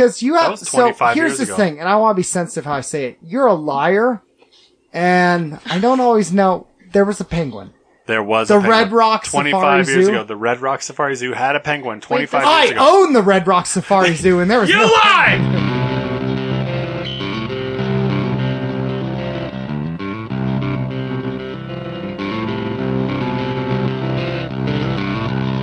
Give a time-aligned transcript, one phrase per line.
[0.00, 1.56] because you have so 25 here's the ago.
[1.56, 3.18] thing, and I want to be sensitive how I say it.
[3.22, 4.22] You're a liar,
[4.94, 6.68] and I don't always know.
[6.92, 7.74] There was a penguin.
[8.06, 8.58] There was The.
[8.58, 10.12] Red Rock 25 Safari years Zoo?
[10.12, 10.24] ago.
[10.24, 12.80] The Red Rock Safari Zoo had a penguin 25 I years ago.
[12.80, 14.86] I own the Red Rock Safari Zoo, and there was you no.
[14.86, 15.68] lied!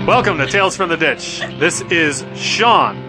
[0.08, 1.42] Welcome to Tales from the Ditch.
[1.58, 3.07] This is Sean.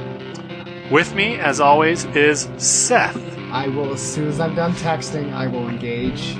[0.90, 3.16] With me, as always, is Seth.
[3.52, 6.34] I will, as soon as I'm done texting, I will engage.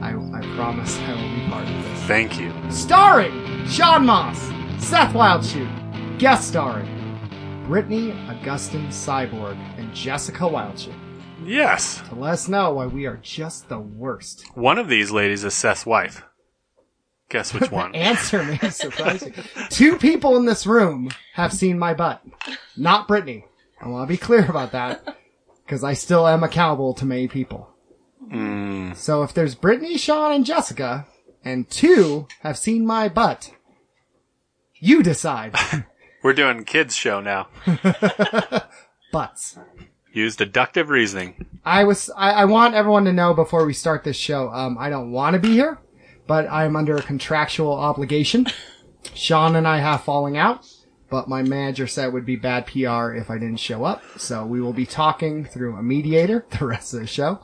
[0.00, 2.02] I, I promise I will be part of this.
[2.04, 2.52] Thank you.
[2.70, 4.38] Starring Sean Moss,
[4.78, 6.86] Seth Wildshoot, guest starring
[7.66, 10.94] Brittany Augustine Cyborg and Jessica Wildshoot.
[11.44, 14.44] Yes, To let us know why we are just the worst.
[14.56, 16.22] one of these ladies is Seth's wife.
[17.30, 17.94] Guess which one?
[17.96, 19.32] Answer may surprise you.
[19.70, 22.22] Two people in this room have seen my butt.
[22.76, 23.44] Not Brittany.
[23.80, 25.16] I want to be clear about that.
[25.64, 27.68] Because I still am accountable to many people.
[28.32, 31.06] Mm, So if there's Brittany, Sean, and Jessica,
[31.44, 33.50] and two have seen my butt,
[34.76, 35.54] you decide.
[36.22, 37.48] we're doing kids show now.
[39.12, 39.58] Butts.
[40.10, 41.44] Use deductive reasoning.
[41.66, 44.88] I was, I, I want everyone to know before we start this show, um, I
[44.88, 45.78] don't want to be here,
[46.26, 48.46] but I'm under a contractual obligation.
[49.14, 50.66] Sean and I have falling out,
[51.10, 54.02] but my manager said it would be bad PR if I didn't show up.
[54.18, 57.40] So we will be talking through a mediator the rest of the show.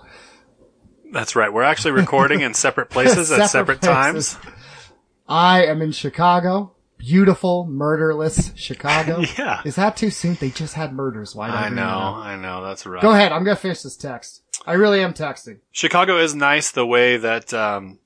[1.12, 1.53] That's right.
[1.53, 4.35] We're actually recording in separate places at separate places.
[4.35, 4.39] times.
[5.29, 6.73] I am in Chicago.
[6.98, 9.20] Beautiful, murderless Chicago.
[9.39, 9.61] Yeah.
[9.65, 10.35] Is that too soon?
[10.35, 11.35] They just had murders.
[11.35, 11.83] Why I know.
[11.85, 13.03] I know, that's right.
[13.03, 13.31] Go ahead.
[13.33, 14.42] I'm gonna finish this text.
[14.67, 15.59] I really am texting.
[15.70, 17.98] Chicago is nice the way that um,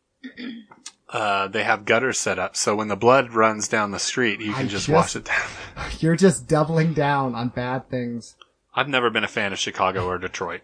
[1.11, 4.53] uh, they have gutters set up, so when the blood runs down the street, you
[4.53, 5.49] can just, just- wash it down.
[6.01, 8.37] You're just doubling down on bad things.
[8.75, 10.61] I've never been a fan of Chicago or Detroit.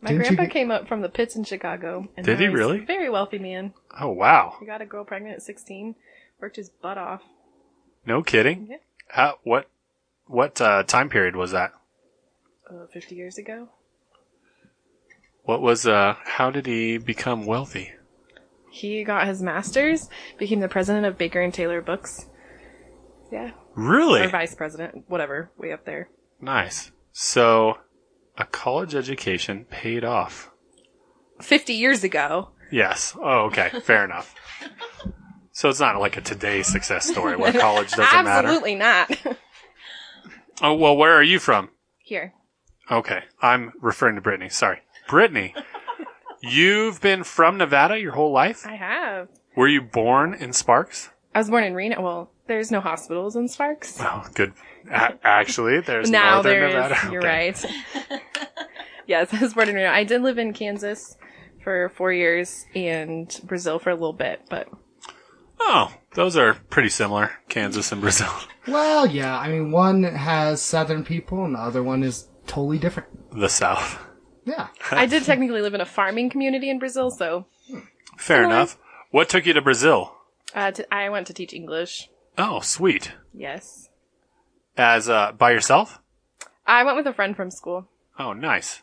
[0.00, 2.08] My Didn't grandpa get- came up from the pits in Chicago.
[2.16, 2.78] And Did now he he's really?
[2.82, 3.72] a Very wealthy man.
[4.00, 5.94] Oh wow, He got a girl pregnant at 16.
[6.40, 7.22] Worked his butt off.
[8.06, 8.66] no kidding.
[8.70, 8.76] Yeah.
[9.08, 9.68] How, what
[10.26, 11.72] what uh, time period was that?
[12.68, 13.68] Uh, 50 years ago.
[15.44, 16.14] What was uh?
[16.24, 17.92] How did he become wealthy?
[18.72, 22.26] He got his master's, became the president of Baker and Taylor Books.
[23.30, 23.50] Yeah.
[23.74, 26.08] Really Or vice president, whatever, way up there.
[26.40, 26.90] nice.
[27.14, 27.76] So,
[28.38, 30.50] a college education paid off.
[31.42, 32.52] 50 years ago.
[32.70, 33.14] Yes.
[33.20, 33.68] Oh, okay.
[33.82, 34.34] Fair enough.
[35.50, 38.48] So it's not like a today success story where college doesn't matter.
[38.48, 39.10] Absolutely not.
[40.60, 41.70] Oh, well, where are you from?
[41.98, 42.34] Here.
[42.90, 43.20] Okay.
[43.40, 44.48] I'm referring to Brittany.
[44.48, 44.78] Sorry.
[45.08, 45.54] Brittany,
[46.42, 48.66] you've been from Nevada your whole life?
[48.66, 49.28] I have.
[49.56, 51.10] Were you born in Sparks?
[51.34, 52.00] I was born in Reno.
[52.02, 53.96] Well, there's no hospitals in Sparks.
[54.00, 54.52] Oh, good.
[54.90, 56.74] A- actually, there's now Northern there is.
[56.74, 57.12] Nevada.
[57.12, 57.52] You're Okay.
[57.54, 58.20] right.
[59.06, 59.90] yes, I was born in Reno.
[59.90, 61.16] I did live in Kansas
[61.62, 64.68] for four years and Brazil for a little bit, but
[65.64, 68.30] Oh, those are pretty similar, Kansas and Brazil.
[68.68, 69.36] Well, yeah.
[69.36, 73.08] I mean, one has southern people, and the other one is totally different.
[73.36, 73.98] The South.
[74.44, 74.68] Yeah.
[74.90, 77.46] I did technically live in a farming community in Brazil, so
[78.18, 78.44] Fair Similar.
[78.44, 78.78] enough.
[79.10, 80.14] What took you to Brazil?
[80.54, 82.08] uh, t- I went to teach English.
[82.38, 83.12] Oh, sweet.
[83.34, 83.88] Yes.
[84.76, 86.00] As uh, by yourself?
[86.66, 87.88] I went with a friend from school.
[88.18, 88.82] Oh, nice.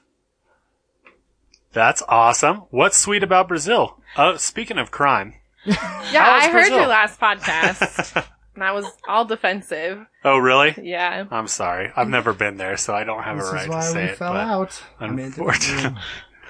[1.73, 2.63] That's awesome.
[2.71, 3.99] What's sweet about Brazil?
[4.15, 5.35] Uh, speaking of crime.
[5.65, 6.77] Yeah, How was I heard Brazil?
[6.79, 8.25] your last podcast,
[8.59, 10.05] and I was all defensive.
[10.25, 10.75] Oh, really?
[10.83, 11.23] Yeah.
[11.31, 11.93] I'm sorry.
[11.95, 14.09] I've never been there, so I don't have This a right is to say we
[14.11, 14.17] it.
[14.17, 14.83] fell but out.
[14.99, 15.97] I mean, unfortunately.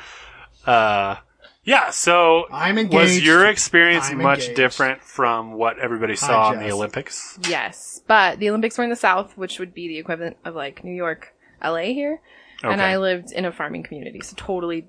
[0.65, 1.17] uh,
[1.63, 1.91] yeah.
[1.91, 2.95] So, I'm engaged.
[2.95, 4.55] was your experience I'm much engaged.
[4.55, 7.37] different from what everybody saw in the Olympics?
[7.47, 10.83] Yes, but the Olympics were in the South, which would be the equivalent of like
[10.83, 12.21] New York, LA here,
[12.63, 12.73] okay.
[12.73, 14.87] and I lived in a farming community, so totally,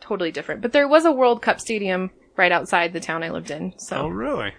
[0.00, 0.62] totally different.
[0.62, 3.96] But there was a World Cup stadium right outside the town I lived in, so
[4.04, 4.54] Oh, really?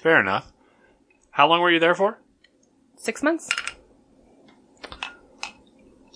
[0.00, 0.52] Fair enough.
[1.36, 2.18] How long were you there for?
[2.98, 3.50] six months.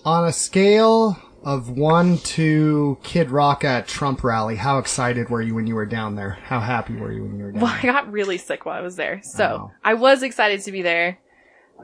[0.03, 5.53] On a scale of one to Kid Rock at Trump rally, how excited were you
[5.53, 6.31] when you were down there?
[6.45, 7.91] How happy were you when you were down Well, there?
[7.91, 9.71] I got really sick while I was there, so Oh.
[9.83, 11.19] I was excited to be there.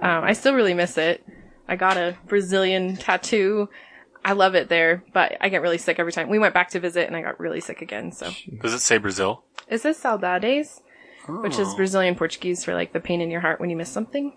[0.02, 1.24] Um, I still really miss it.
[1.68, 3.70] I got a Brazilian tattoo.
[4.26, 6.28] I love it there, but I get really sick every time.
[6.28, 8.12] We went back to visit, and I got really sick again.
[8.12, 8.32] So,
[8.64, 9.44] Does it say Brazil?
[9.70, 10.82] is this saudades,
[11.28, 11.76] which is Oh.
[11.76, 14.34] Brazilian Portuguese for like the pain in your heart when you miss something?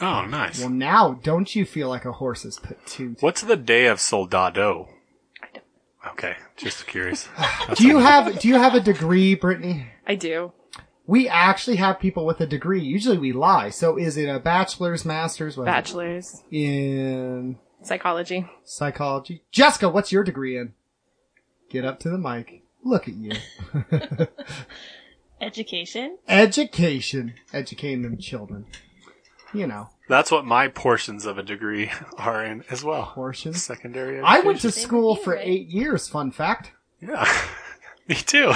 [0.00, 0.60] Oh, nice.
[0.60, 3.16] Well, now, don't you feel like a horse is put to?
[3.20, 4.88] What's the day of Soldado?
[5.42, 6.12] I don't.
[6.12, 7.28] Okay, just curious.
[7.74, 9.86] Do you have Do you have a degree, Brittany?
[10.06, 10.52] I do.
[11.06, 12.80] We actually have people with a degree.
[12.82, 13.68] Usually we lie.
[13.68, 15.72] So is it a bachelor's, master's, what is it?
[15.72, 16.42] Bachelor's.
[16.50, 18.48] in Psychology.
[18.64, 19.42] Psychology.
[19.52, 20.72] Jessica, what's your degree in?
[21.68, 22.62] Get up to the mic.
[22.82, 23.32] Look at you.
[25.44, 26.18] Education.
[26.28, 27.34] Education.
[27.52, 28.66] Educating them children.
[29.52, 33.12] You know, That's what my portions of a degree are in as well.
[33.14, 33.62] portions.
[33.62, 34.20] Secondary.
[34.20, 35.42] I went to school for right?
[35.46, 36.72] eight years, fun fact.
[37.00, 37.24] Yeah,
[38.08, 38.52] me too.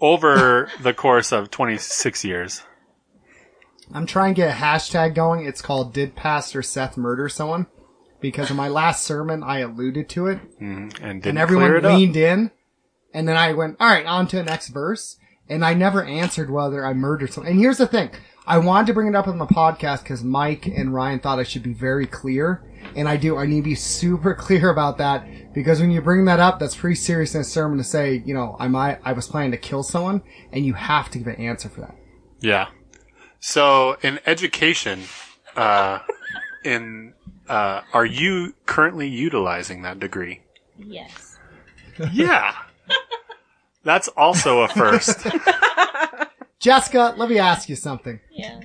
[0.00, 2.62] Over the course of 26 years.
[3.92, 5.44] I'm trying to get a hashtag going.
[5.46, 7.66] It's called Did Pastor Seth Murder Someone?
[8.20, 11.76] Because in my last sermon, I alluded to it, Mm, and didn't and everyone clear
[11.76, 11.96] it up.
[11.96, 12.50] leaned in,
[13.12, 15.16] and then I went, all right, on to the next verse,
[15.48, 17.52] and I never answered whether I murdered someone.
[17.52, 18.10] And here's the thing.
[18.46, 21.42] I wanted to bring it up on the podcast because Mike and Ryan thought I
[21.42, 22.62] should be very clear,
[22.96, 23.36] and I do.
[23.36, 26.74] I need to be super clear about that because when you bring that up, that's
[26.74, 29.58] pretty serious in a sermon to say, you know, I might, I was planning to
[29.58, 30.22] kill someone,
[30.52, 31.96] and you have to give an answer for that.
[32.40, 32.68] Yeah.
[33.40, 35.02] So in education,
[35.56, 36.00] uh,
[36.64, 37.14] in
[37.48, 40.40] uh, are you currently utilizing that degree?
[40.78, 41.38] Yes.
[42.12, 42.54] Yeah.
[43.84, 45.26] That's also a first.
[46.58, 48.20] Jessica, let me ask you something.
[48.30, 48.60] Yeah.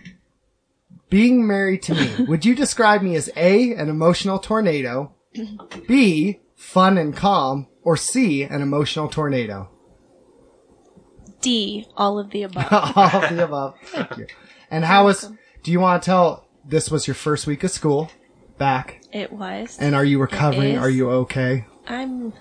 [1.10, 5.14] Being married to me, would you describe me as A, an emotional tornado,
[5.88, 9.70] B, fun and calm, or C, an emotional tornado?
[11.42, 11.86] D.
[11.96, 12.68] All of the above.
[12.98, 13.76] All of the above.
[13.86, 14.28] Thank you.
[14.72, 15.31] And how was,
[15.62, 18.10] do you want to tell, this was your first week of school
[18.58, 19.78] back, it was.
[19.80, 20.78] and are you recovering?
[20.78, 21.66] Are you okay?
[21.88, 22.34] I'm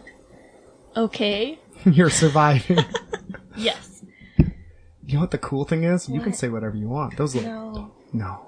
[0.96, 1.58] okay.
[1.90, 2.78] You're surviving.
[3.54, 4.02] Yes.
[4.38, 6.08] you know what the cool thing is?
[6.08, 7.18] You can say whatever you want.
[7.18, 7.92] Those little, No.
[8.14, 8.46] no.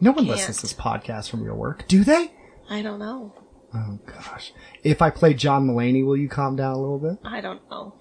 [0.00, 0.28] No one Can't.
[0.38, 2.32] listens to this podcast from your work, do they?
[2.70, 3.34] I don't know.
[3.74, 4.54] Oh gosh.
[4.82, 7.18] If I play John Mulaney, will you calm down a little bit?
[7.22, 7.94] I don't know.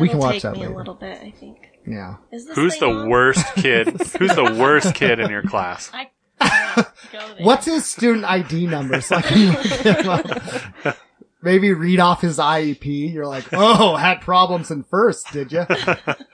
[0.00, 0.72] We can It'll watch take that me later.
[0.72, 1.68] a little bit, I think.
[1.86, 2.16] Yeah.
[2.32, 3.08] Is this Who's the on?
[3.08, 3.86] worst kid?
[4.18, 5.90] Who's the worst kid in your class?
[5.94, 6.10] I
[6.40, 7.46] can't go there.
[7.46, 10.96] What's his student ID number so I can look him up?
[11.44, 13.12] Maybe read off his IEP.
[13.12, 15.66] You're like, oh, had problems in first, did you?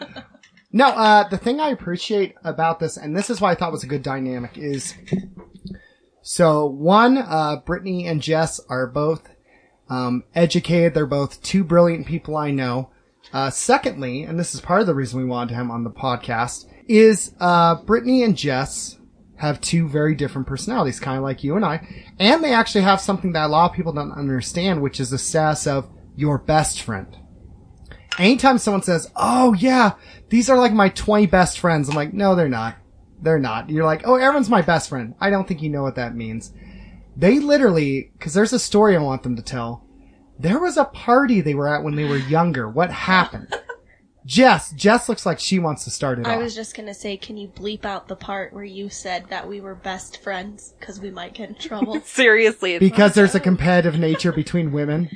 [0.72, 3.82] no, uh, the thing I appreciate about this, and this is why I thought was
[3.82, 4.94] a good dynamic, is
[6.22, 9.28] so one, uh, Brittany and Jess are both
[9.88, 10.94] um, educated.
[10.94, 12.90] They're both two brilliant people I know.
[13.32, 16.66] Uh, secondly, and this is part of the reason we wanted him on the podcast,
[16.88, 18.96] is uh, Brittany and Jess
[19.40, 21.86] have two very different personalities, kind of like you and I.
[22.18, 25.16] And they actually have something that a lot of people don't understand, which is the
[25.16, 27.16] status of your best friend.
[28.18, 29.92] Anytime someone says, Oh yeah,
[30.28, 32.76] these are like my 20 best friends, I'm like, no, they're not.
[33.22, 33.70] They're not.
[33.70, 35.14] You're like, oh, everyone's my best friend.
[35.20, 36.52] I don't think you know what that means.
[37.16, 39.86] They literally, cause there's a story I want them to tell.
[40.38, 42.68] There was a party they were at when they were younger.
[42.68, 43.54] What happened?
[44.26, 46.42] Jess, Jess looks like she wants to start it I off.
[46.42, 49.60] was just gonna say, can you bleep out the part where you said that we
[49.60, 50.74] were best friends?
[50.78, 52.00] Because we might get in trouble.
[52.04, 52.74] Seriously.
[52.74, 55.08] It's because there's a competitive nature between women,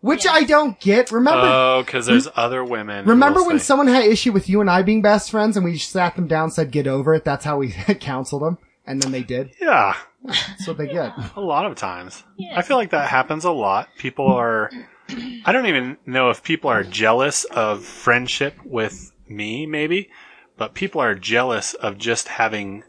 [0.00, 1.10] which I don't get.
[1.12, 3.04] Remember, Oh, because there's other women.
[3.04, 5.56] who remember will when say- someone had issue with you and I being best friends
[5.56, 7.24] and we sat them down, said get over it.
[7.24, 7.70] That's how we
[8.00, 9.52] counseled them, and then they did.
[9.60, 9.94] Yeah,
[10.24, 11.12] That's what they get.
[11.36, 12.24] a lot of times.
[12.36, 12.58] Yeah.
[12.58, 13.88] I feel like that happens a lot.
[13.98, 14.70] People are.
[15.10, 20.10] I don't even know if people are jealous of friendship with me, maybe,
[20.56, 22.82] but people are jealous of just having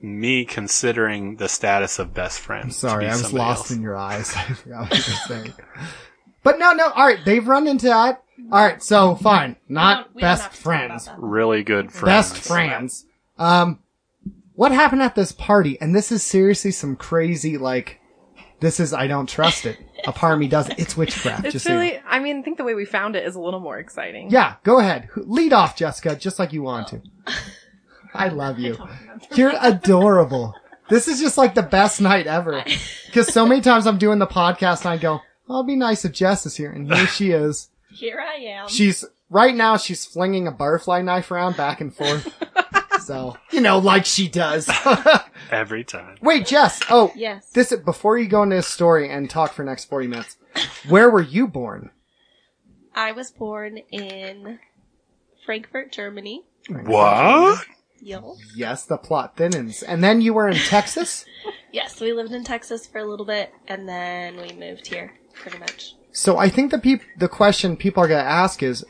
[0.00, 2.70] me considering the status of best friend.
[2.70, 3.70] to Sorry, be I was lost else.
[3.72, 4.32] in your eyes.
[4.36, 5.54] I forgot what you saying.
[6.44, 6.90] But no, no.
[6.90, 8.22] All right, they've run into that.
[8.52, 11.10] All right, so fine, not don't- we don't best have to talk friends.
[11.18, 12.30] really good friends.
[12.32, 13.04] best friends.
[13.36, 13.80] Um,
[14.54, 15.76] what happened at this party?
[15.80, 18.00] And this is seriously some crazy, like,
[18.60, 19.78] this is, I don't trust it.
[20.06, 20.78] A part of me doesn't.
[20.78, 21.44] It's witchcraft.
[21.46, 23.34] It's just so you- really, I mean, I think the way we found it is
[23.34, 24.30] a little more exciting.
[24.30, 25.08] Yeah, go ahead.
[25.16, 27.02] Lead off, Jessica, just like you want to.
[28.14, 28.76] I love you.
[29.34, 30.54] You're adorable.
[30.88, 32.64] This is just like the best night ever.
[33.06, 35.14] Because so many times I'm doing the podcast and I go,
[35.48, 36.70] oh, it'll be nice if Jess is here.
[36.70, 37.70] And here she is.
[37.90, 38.68] Here I am.
[38.68, 42.30] She's, right now she's flinging a butterfly knife around back and forth.
[43.08, 44.68] So, you know, like she does.
[45.50, 46.18] Every time.
[46.20, 46.82] Wait, Jess.
[46.90, 47.48] Oh, yes.
[47.48, 50.36] this, before you go into this story and talk for the next 40 minutes,
[50.90, 51.90] where were you born?
[52.94, 54.58] I was born in
[55.46, 56.44] Frankfurt, Germany.
[56.68, 57.64] What?
[58.02, 58.36] Yo.
[58.54, 59.82] Yes, the plot thinnens.
[59.88, 61.24] And then you were in Texas?
[61.70, 65.58] Yes, we lived in Texas for a little bit, and then we moved here, pretty
[65.58, 65.94] much.
[66.12, 68.86] So I think the peop- the question people are gonna ask is,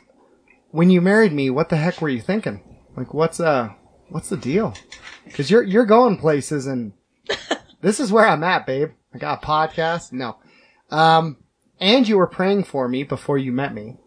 [0.71, 2.61] when you married me, what the heck were you thinking?
[2.95, 3.73] Like, what's uh,
[4.09, 4.73] what's the deal?
[5.25, 6.93] Because you're you're going places, and
[7.81, 8.91] this is where I'm at, babe.
[9.13, 10.11] I got a podcast.
[10.11, 10.37] No,
[10.91, 11.37] um,
[11.79, 13.97] and you were praying for me before you met me,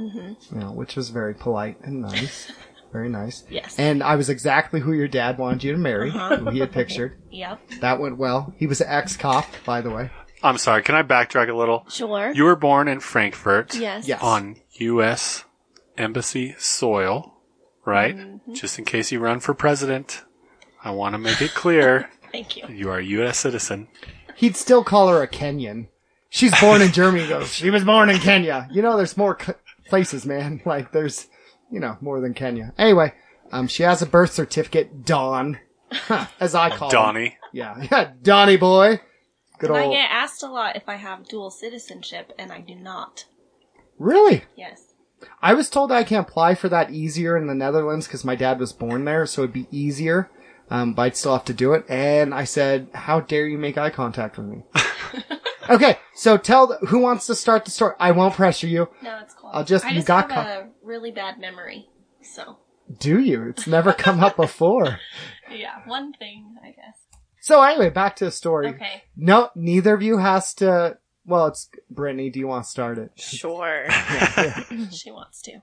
[0.00, 0.54] mm-hmm.
[0.54, 2.52] you know, which was very polite and nice.
[2.92, 3.44] Very nice.
[3.48, 3.78] Yes.
[3.78, 7.22] And I was exactly who your dad wanted you to marry, who he had pictured.
[7.30, 7.60] yep.
[7.80, 8.52] That went well.
[8.56, 10.10] He was an ex-cop, by the way.
[10.42, 10.82] I'm sorry.
[10.82, 11.86] Can I backtrack a little?
[11.88, 12.32] Sure.
[12.32, 14.08] You were born in Frankfurt yes.
[14.08, 14.20] Yes.
[14.20, 15.44] on U.S.
[15.96, 17.29] Embassy soil,
[17.90, 18.16] right?
[18.16, 18.54] Mm-hmm.
[18.54, 20.22] Just in case you run for president,
[20.82, 22.66] I want to make it clear Thank you.
[22.68, 23.38] you are a U.S.
[23.38, 23.88] citizen.
[24.36, 25.88] He'd still call her a Kenyan.
[26.30, 27.24] She's born in Germany.
[27.24, 28.68] He goes, she was born in Kenya.
[28.70, 29.52] You know, there's more c-
[29.88, 30.62] places, man.
[30.64, 31.26] Like, there's,
[31.70, 32.72] you know, more than Kenya.
[32.78, 33.12] Anyway,
[33.50, 35.58] um, she has a birth certificate, Don,
[36.38, 36.92] as I call him.
[36.92, 37.36] Donnie.
[37.52, 39.00] Yeah, yeah, Donnie boy.
[39.58, 42.76] Good And I get asked a lot if I have dual citizenship, and I do
[42.76, 43.26] not.
[43.98, 44.44] Really?
[44.56, 44.89] Yes.
[45.42, 48.58] I was told I can apply for that easier in the Netherlands because my dad
[48.58, 50.30] was born there, so it'd be easier.
[50.70, 51.84] Um, but I'd still have to do it.
[51.88, 54.62] And I said, "How dare you make eye contact with me?"
[55.68, 57.94] okay, so tell the, who wants to start the story.
[57.98, 58.88] I won't pressure you.
[59.02, 59.50] No, it's cool.
[59.52, 61.88] I'll just- I you just got have a really bad memory.
[62.22, 62.58] So.
[62.98, 63.48] Do you?
[63.48, 64.98] It's never come up before.
[65.50, 66.96] Yeah, one thing, I guess.
[67.40, 68.68] So anyway, back to the story.
[68.68, 69.02] Okay.
[69.16, 70.98] No, neither of you has to.
[71.26, 72.30] Well, it's Brittany.
[72.30, 73.12] Do you want to start it?
[73.16, 73.86] Sure.
[74.92, 75.60] she wants to.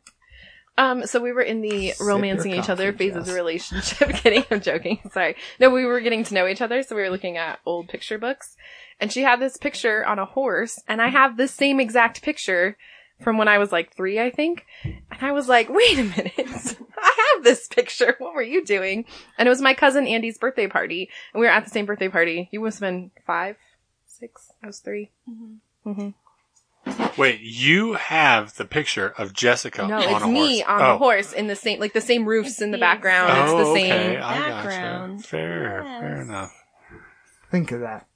[0.78, 4.10] Um, so we were in the Sip romancing each other phase of the relationship.
[4.14, 5.00] Kidding, I'm joking.
[5.12, 5.36] Sorry.
[5.60, 8.20] No, we were getting to know each other, so we were looking at old picture
[8.20, 8.56] books.
[9.00, 12.78] And she had this picture on a horse, and I have this same exact picture
[13.22, 14.66] from when I was like three, I think.
[14.84, 16.78] And I was like, wait a minute.
[17.00, 18.16] I have this picture.
[18.20, 19.06] What were you doing?
[19.38, 21.10] And it was my cousin Andy's birthday party.
[21.34, 22.50] And we were at the same birthday party.
[22.52, 23.56] You must have been five,
[24.20, 24.52] six.
[24.64, 25.10] I was 3
[25.86, 26.10] Mm-hmm.
[27.18, 30.70] Wait, you have the picture of Jessica No, on it's a me horse.
[30.70, 30.92] on oh.
[30.94, 33.30] the horse in the same, like the same roofs in the the background.
[33.30, 33.92] exact- it's Oh, the same.
[33.94, 34.18] okay.
[34.18, 34.50] I gotcha.
[34.50, 35.26] background.
[35.26, 36.00] Fair, Yes.
[36.02, 36.64] fair enough.
[37.52, 38.08] Think of that.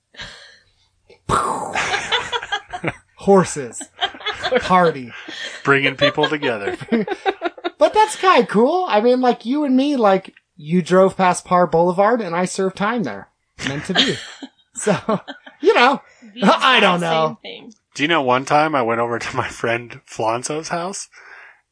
[3.15, 3.81] Horses.
[4.61, 5.11] Party.
[5.63, 6.77] Bringing people together.
[7.77, 8.85] But that's kind of cool.
[8.87, 12.77] I mean, like you and me, like you drove past Par Boulevard and I served
[12.77, 13.29] time there.
[13.67, 14.17] Meant to be.
[14.75, 14.95] so,
[15.61, 16.01] you know,
[16.43, 17.39] I don't know.
[17.41, 17.73] Thing.
[17.93, 21.09] Do you know one time I went over to my friend Flonzo's house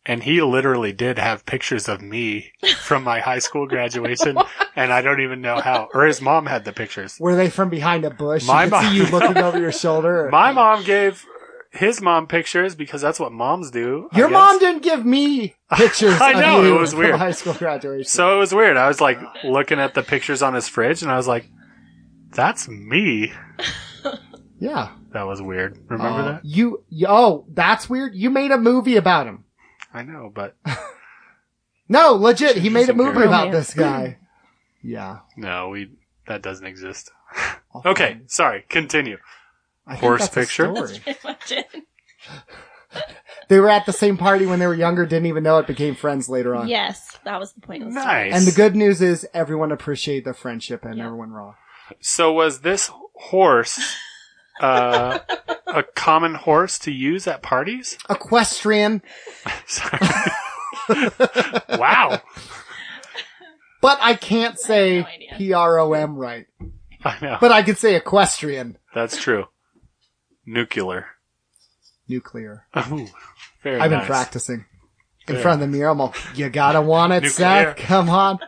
[0.05, 4.37] and he literally did have pictures of me from my high school graduation
[4.75, 5.87] and I don't even know how.
[5.93, 7.17] Or his mom had the pictures.
[7.19, 8.45] were they from behind a bush?
[8.45, 10.29] My you could see mom- you looking over your shoulder.
[10.31, 11.25] My mom gave
[11.71, 14.09] his mom pictures because that's what moms do.
[14.13, 17.15] Your mom didn't give me pictures I know, of you it was weird.
[17.15, 18.09] high school graduation.
[18.09, 18.75] So it was weird.
[18.75, 21.47] I was like looking at the pictures on his fridge and I was like,
[22.31, 23.31] that's me.
[24.59, 24.89] yeah.
[25.13, 25.77] That was weird.
[25.89, 26.45] Remember Uh, that?
[26.45, 28.13] You, you, oh, that's weird.
[28.15, 29.45] You made a movie about him.
[29.93, 30.55] I know, but
[31.89, 32.57] No, legit.
[32.57, 33.67] He made a movie about romance.
[33.67, 34.17] this guy.
[34.81, 35.19] Yeah.
[35.35, 35.91] no, we,
[36.27, 37.11] that doesn't exist.
[37.83, 39.17] Okay, find- sorry, continue.
[39.85, 40.73] I think Horse that's a picture?
[40.73, 40.99] story.
[40.99, 41.63] Pretty.
[43.49, 45.95] They were at the same party when they were younger, didn't even know it, became
[45.95, 46.67] friends later on.
[46.69, 47.83] Yes, that was the point.
[47.83, 48.29] of the story.
[48.29, 48.33] Nice.
[48.35, 51.05] And the good news is everyone appreciated the friendship and Yeah.
[51.07, 51.55] everyone raw.
[51.99, 53.79] So was this horse
[54.59, 55.19] uh,
[55.67, 57.97] a common horse to use at parties?
[58.09, 59.01] Equestrian,
[59.67, 59.99] Sorry.
[61.69, 62.21] wow.
[63.81, 65.37] but I can't say no.
[65.37, 66.47] P-R-O-M right.
[67.03, 67.37] I know.
[67.39, 68.77] But I could say equestrian.
[68.93, 69.45] That's true.
[70.45, 71.05] Nuclear.
[72.07, 72.65] Nuclear.
[72.91, 73.07] Ooh,
[73.63, 74.65] very I've been practicing.
[75.27, 75.41] In Good.
[75.43, 77.75] front of the mirror, I'm all, you gotta want it, Nuclear.
[77.75, 77.77] Seth.
[77.77, 78.39] Come on.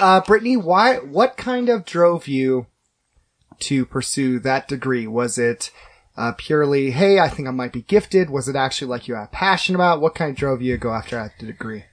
[0.00, 2.66] Uh, Brittany, why, what kind of drove you
[3.60, 5.06] to pursue that degree?
[5.06, 5.70] Was it,
[6.16, 8.30] uh, purely, hey, I think I might be gifted?
[8.30, 10.00] Was it actually like you had a passion about?
[10.00, 11.84] What kind of drove you to go after that degree?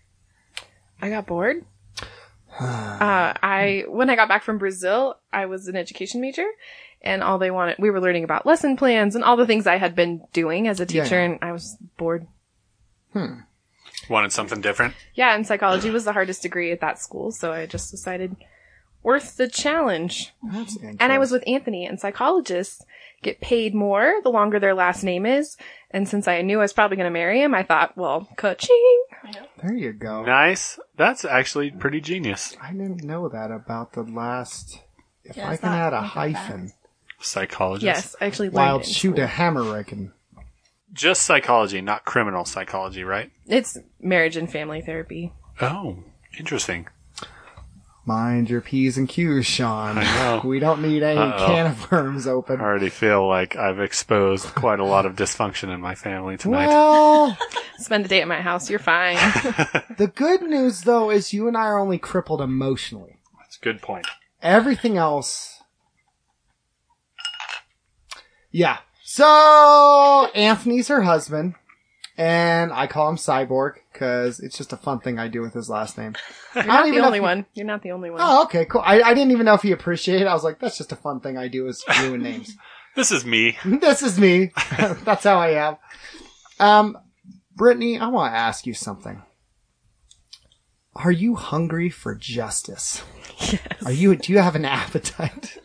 [1.02, 1.66] I got bored.
[2.60, 6.48] uh, I when I got back from Brazil, I was an education major,
[7.04, 9.78] and all they wanted we were learning about lesson plans and all the things I
[9.78, 11.04] had been doing as a Yeah.
[11.04, 12.26] teacher, and I was bored.
[14.10, 14.94] Wanted something different.
[15.16, 18.36] Yeah, and psychology was the hardest degree at that school, so I just decided
[19.04, 20.34] worth the challenge.
[20.44, 22.86] That's And I was with Anthony, and psychologists
[23.22, 25.58] get paid more the longer their last name is.
[25.92, 29.04] And since I knew I was probably going to marry him, I thought, well, ka-ching.
[29.62, 30.24] There you go.
[30.24, 30.80] Nice.
[30.96, 32.56] That's actually pretty genius.
[32.62, 34.80] I didn't know that about the last.
[35.24, 36.74] If Yeah, I it's can not add a like that hyphen,
[37.20, 37.84] Psychologist.
[37.84, 39.24] Yes, I actually learned wild it in shoot school.
[39.24, 40.14] a hammer, I can.
[40.98, 43.32] Just psychology, not criminal psychology, right?
[43.46, 45.32] It's marriage and family therapy.
[45.62, 46.04] Oh,
[46.38, 46.88] interesting.
[48.04, 49.98] Mind your P's and Q's, Sean.
[49.98, 50.42] I know.
[50.48, 51.46] We don't need any Uh-oh.
[51.46, 52.60] can of worms open.
[52.60, 56.68] I already feel like I've exposed quite a lot of dysfunction in my family tonight.
[56.68, 57.38] Well,
[57.78, 58.70] Spend the day at my house.
[58.70, 59.16] You're fine.
[59.98, 63.20] the good news though is you and I are only crippled emotionally.
[63.40, 64.08] That's a good point.
[64.42, 65.62] Everything else.
[68.52, 68.78] Yeah.
[69.18, 71.56] So, Anthony's her husband.
[72.20, 75.70] and I call him Cyborg because it's just a fun thing I do with his
[75.72, 76.14] last name.
[76.54, 77.46] You're I not don't the only he- one.
[77.56, 78.20] You're not the only one.
[78.24, 78.82] Oh, okay, cool.
[78.86, 80.28] I, I didn't even know if he appreciated it.
[80.28, 82.56] I was like, that's just a fun thing I do is ruin names.
[82.96, 83.56] This is me.
[83.66, 84.52] this is me.
[85.04, 85.78] that's how I am.
[86.60, 86.98] Um,
[87.56, 89.22] Brittany, I want to ask you something.
[90.96, 93.04] Are you hungry for justice?
[93.40, 93.60] Yes.
[93.86, 94.16] Are you?
[94.16, 95.60] Do you have an appetite?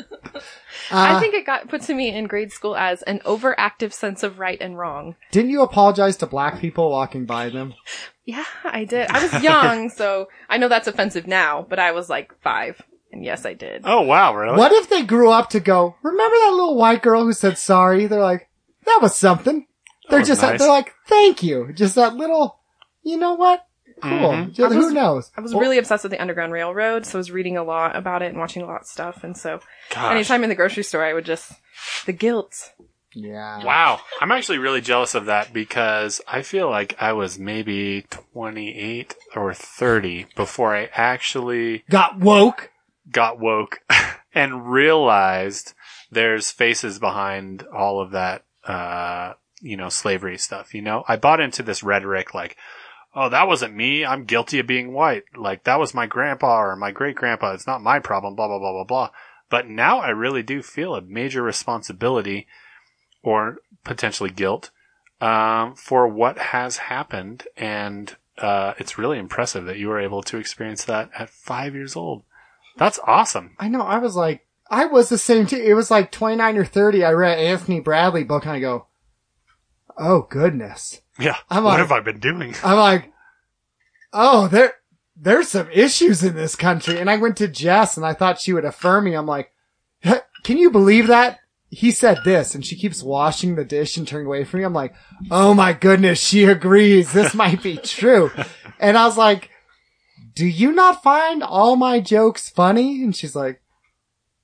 [0.91, 4.23] I Uh, think it got put to me in grade school as an overactive sense
[4.23, 5.17] of right and wrong.
[5.31, 7.75] Didn't you apologize to black people walking by them?
[8.25, 9.11] Yeah, I did.
[9.11, 12.81] I was young, so I know that's offensive now, but I was like five.
[13.13, 13.83] And yes, I did.
[13.85, 14.57] Oh wow, really?
[14.57, 18.07] What if they grew up to go, remember that little white girl who said sorry?
[18.07, 18.49] They're like,
[18.87, 19.67] that was something.
[20.09, 20.59] They're was just, nice.
[20.59, 21.73] they're like, thank you.
[21.75, 22.59] Just that little,
[23.03, 23.65] you know what?
[24.03, 24.11] Cool.
[24.33, 24.53] Mhm.
[24.53, 25.31] Just- I who knows?
[25.37, 27.95] I was Well, really obsessed with the Underground Railroad, so I was reading a lot
[27.97, 29.23] about it and watching a lot of stuff.
[29.25, 30.11] And so Gosh.
[30.13, 31.53] anytime in the grocery store, I would just,
[32.07, 32.73] the guilt.
[33.15, 33.63] Yeah.
[33.65, 34.01] Wow.
[34.21, 39.53] I'm actually really jealous of that because I feel like I was maybe 28 or
[39.55, 42.71] 30 before I actually Got woke.
[43.11, 43.81] got woke
[44.35, 45.75] and realized
[46.11, 50.75] there's faces behind all of that, uh, you know, slavery stuff.
[50.75, 52.57] You know, I bought into this rhetoric like,
[53.15, 54.05] oh, that wasn't me.
[54.05, 55.25] I'm guilty of being white.
[55.37, 57.53] Like that was my grandpa or my great grandpa.
[57.53, 59.11] It's not my problem, blah, blah, blah, blah, blah.
[59.51, 62.47] But now I really do feel a major responsibility
[63.23, 64.71] or potentially guilt,
[65.21, 67.47] um, for what has happened.
[67.57, 71.95] And, uh, it's really impressive that you were able to experience that at five years
[71.95, 72.23] old.
[72.77, 73.55] That's awesome.
[73.59, 73.83] I know.
[73.83, 75.57] I was like, I was the same too.
[75.57, 77.05] It was like 29 or 30.
[77.05, 78.87] I read Anthony Bradley book and I go,
[79.99, 81.02] oh goodness.
[81.19, 81.37] Yeah.
[81.51, 82.55] I'm what like- have I been doing?
[82.65, 83.13] I'm like,
[84.13, 84.75] oh, there,
[85.17, 86.99] there's some issues in this country.
[86.99, 89.15] And I went to Jess and I thought she would affirm me.
[89.15, 89.53] I'm like,
[90.43, 91.39] can you believe that?
[91.69, 94.65] He said this and she keeps washing the dish and turning away from me.
[94.65, 94.95] I'm like,
[95.31, 97.13] oh my goodness, she agrees.
[97.13, 98.31] This might be true.
[98.79, 99.49] And I was like,
[100.35, 103.03] do you not find all my jokes funny?
[103.03, 103.63] And she's like,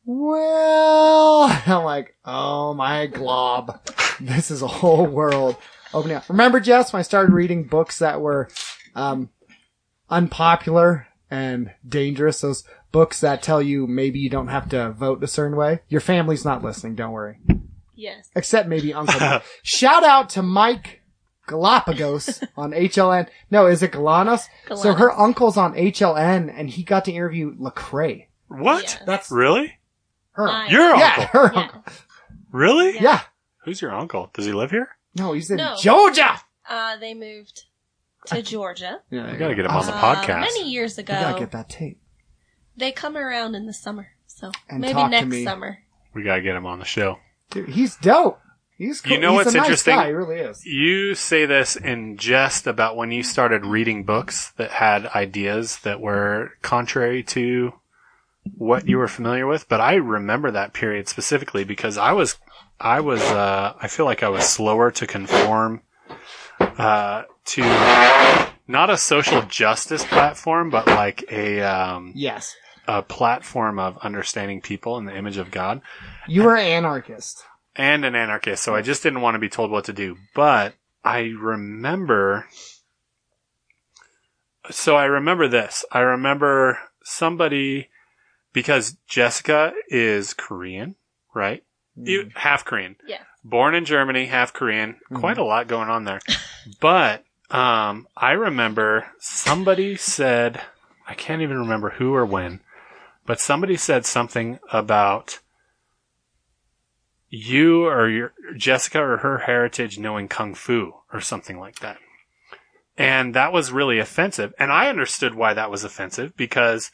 [0.07, 3.81] well, I'm like, oh my glob.
[4.21, 5.57] This is a whole world
[5.99, 6.28] opening up.
[6.28, 8.49] Remember, Jess, when I started reading books that were,
[8.94, 9.31] um,
[10.11, 15.27] unpopular and dangerous, those books that tell you maybe you don't have to vote a
[15.27, 15.81] certain way?
[15.88, 17.38] Your family's not listening, don't worry.
[17.94, 18.31] Yes.
[18.35, 19.42] Except maybe Uncle Mike.
[19.62, 21.03] Shout out to Mike
[21.46, 23.29] Galapagos on HLN.
[23.51, 24.44] No, is it Galanos?
[24.77, 28.27] So her uncle's on HLN and he got to interview Lecrae.
[28.49, 28.83] What?
[28.85, 28.99] Yes.
[29.05, 29.79] That's Really?
[30.33, 30.46] her.
[30.46, 30.70] Nice.
[30.70, 31.40] Your Yeah, uncle?
[31.40, 31.61] her Yeah.
[31.62, 31.85] uncle.
[32.53, 32.94] Really?
[32.94, 33.03] Yeah.
[33.03, 33.20] Yeah.
[33.64, 34.31] Who's your uncle?
[34.33, 34.88] Does he live here?
[35.18, 35.76] No, he's in No.
[35.81, 36.40] Georgia.
[36.68, 37.62] Uh, they moved
[38.26, 39.00] to Georgia.
[39.11, 40.40] Yeah, You gotta get him on the uh, podcast.
[40.40, 41.14] Many years I ago.
[41.14, 42.00] gotta get that tape.
[42.76, 45.44] They come around in the summer, so And maybe talk to next me.
[45.44, 45.78] summer.
[46.14, 47.18] We gotta get him on the show.
[47.50, 48.38] Dude, he's dope.
[48.76, 49.12] He's cool.
[49.14, 49.94] You know he's what's a nice interesting?
[49.96, 50.07] Guy.
[50.07, 50.64] He really is.
[50.64, 56.00] You say this in jest about when you started reading books that had ideas that
[56.00, 57.72] were contrary to
[58.57, 62.37] what you were familiar with, but I remember that period specifically because I was,
[62.81, 65.83] I was, uh, I feel like I was slower to conform,
[66.61, 67.62] uh, to
[68.69, 72.55] not a social justice platform, but like a, um, Yes.
[72.87, 75.81] a platform of understanding people in the image of God.
[76.27, 77.45] You were an anarchist.
[77.75, 80.17] and an anarchist, so I just didn't want to be told what to do.
[80.35, 82.47] But I remember.
[84.71, 85.85] So I remember this.
[85.93, 87.88] I remember somebody
[88.53, 90.97] because Jessica is Korean,
[91.35, 91.62] right?
[92.03, 92.97] You half Korean.
[93.07, 93.23] Yeah.
[93.45, 94.97] Born in Germany, half Korean.
[95.15, 96.21] Quite a lot going on there.
[96.81, 100.61] but um I remember somebody said
[101.07, 102.61] I can't even remember who or when,
[103.25, 105.41] but somebody said something about
[107.31, 111.99] you or your Jessica or her heritage knowing kung fu or something like that.
[112.97, 114.53] And that was really offensive.
[114.59, 116.91] And I understood why that was offensive because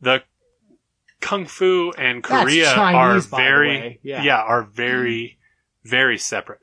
[0.00, 0.22] the
[1.26, 3.98] kung fu and Korea Chinese, are very.
[4.02, 4.22] Yeah.
[4.22, 5.38] yeah, are very
[5.86, 6.60] very separate.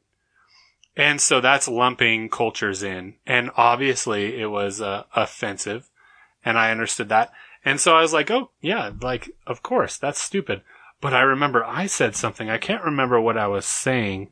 [0.96, 3.16] And so that's lumping cultures in.
[3.26, 5.90] And obviously it was uh, offensive.
[6.46, 7.32] And I understood that.
[7.66, 10.62] And so I was like, oh, yeah, like, of course, that's stupid.
[11.02, 12.50] But I remember I said something.
[12.50, 14.30] I can't remember what I was saying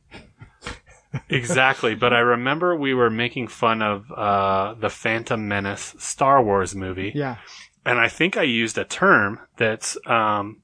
[1.29, 6.75] exactly, but I remember we were making fun of uh, the Phantom Menace Star Wars
[6.75, 7.11] movie.
[7.15, 7.37] Yeah.
[7.85, 10.57] And I think I used a term that's um,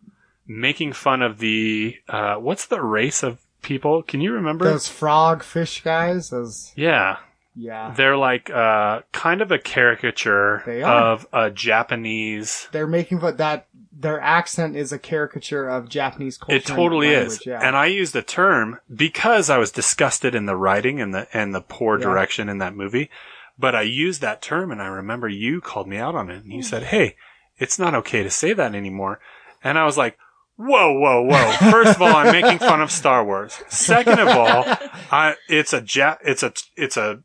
[0.46, 4.04] making fun of the, uh, what's the race of people?
[4.04, 4.66] Can you remember?
[4.66, 6.30] Those frog fish guys.
[6.30, 6.72] Those.
[6.76, 7.18] yeah.
[7.60, 7.92] Yeah.
[7.98, 12.68] They're like uh, kind of a caricature of a Japanese.
[12.72, 16.56] They're making fun that their accent is a caricature of Japanese culture.
[16.56, 17.44] It totally is.
[17.48, 17.60] Yeah.
[17.60, 21.56] And I used the term because I was disgusted in the writing and the and
[21.56, 22.06] the poor Yeah.
[22.06, 23.10] direction in that movie.
[23.60, 26.54] But I used that term and I remember you called me out on it and
[26.54, 27.16] you said, Hey,
[27.58, 29.20] it's not okay to say that anymore.
[29.64, 30.18] And I was like,
[30.58, 31.52] Whoa, whoa, whoa.
[31.72, 33.62] First of all, I'm making fun of Star Wars.
[33.68, 34.64] Second of all,
[35.12, 37.22] I, it's a ja- it's a, it's a,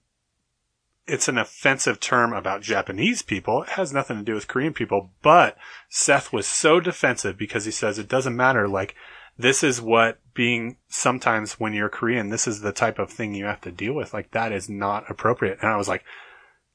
[1.07, 3.63] it's an offensive term about Japanese people.
[3.63, 5.57] It has nothing to do with Korean people, but
[5.89, 8.69] Seth was so defensive because he says it doesn't matter.
[8.69, 8.95] Like,
[9.39, 13.45] this is what being sometimes when you're Korean, this is the type of thing you
[13.47, 14.15] have to deal with.
[14.15, 15.59] Like, that is not appropriate.
[15.61, 16.05] And I was like,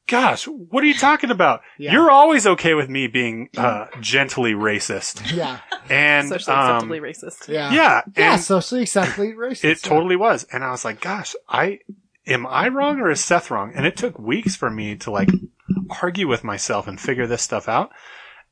[0.07, 1.61] gosh, what are you talking about?
[1.79, 1.91] Yeah.
[1.91, 5.31] You're always okay with me being, uh, gently racist.
[5.35, 5.59] yeah.
[5.89, 7.47] And, Socially um, acceptably racist.
[7.47, 7.71] Yeah.
[7.71, 8.01] yeah.
[8.15, 8.35] Yeah.
[8.37, 9.63] socially acceptably racist.
[9.63, 9.89] it yeah.
[9.89, 10.43] totally was.
[10.51, 11.79] And I was like, gosh, I,
[12.25, 13.73] am I wrong or is Seth wrong?
[13.75, 15.29] And it took weeks for me to like
[16.01, 17.91] argue with myself and figure this stuff out.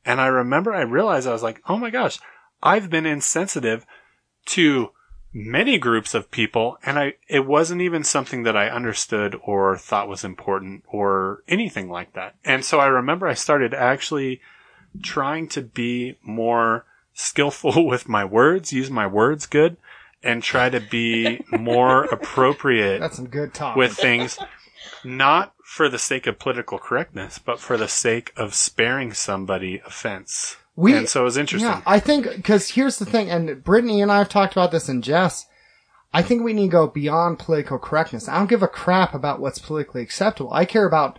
[0.04, 2.20] And I remember I realized I was like, oh my gosh,
[2.62, 3.84] I've been insensitive
[4.46, 4.90] to
[5.36, 10.08] many groups of people and I, it wasn't even something that I understood or thought
[10.08, 12.36] was important or anything like that.
[12.42, 14.40] And so I remember I started actually
[15.02, 19.76] trying to be more skillful with my words, use my words good
[20.22, 23.76] and try to be more appropriate That's some good talk.
[23.76, 24.38] with things,
[25.04, 30.56] not for the sake of political correctness, but for the sake of sparing somebody offense.
[30.76, 31.70] We- and so it was interesting.
[31.70, 34.88] Yeah, I think because here's the thing, and Brittany and I have talked about this,
[34.88, 35.46] and Jess.
[36.14, 38.26] I think we need to go beyond political correctness.
[38.26, 40.50] I don't give a crap about what's politically acceptable.
[40.50, 41.18] I care about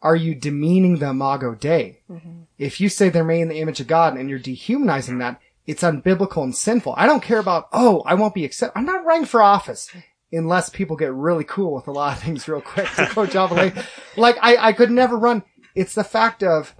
[0.00, 2.00] are you demeaning the Imago Dei?
[2.10, 2.42] Mm-hmm.
[2.58, 5.84] If you say they're made in the image of God and you're dehumanizing that, it's
[5.84, 6.94] unbiblical and sinful.
[6.96, 8.76] I don't care about oh, I won't be accepted.
[8.76, 9.88] I'm not running for office
[10.32, 13.72] unless people get really cool with a lot of things real quick to go Java
[14.16, 15.44] Like I, I could never run.
[15.74, 16.74] It's the fact of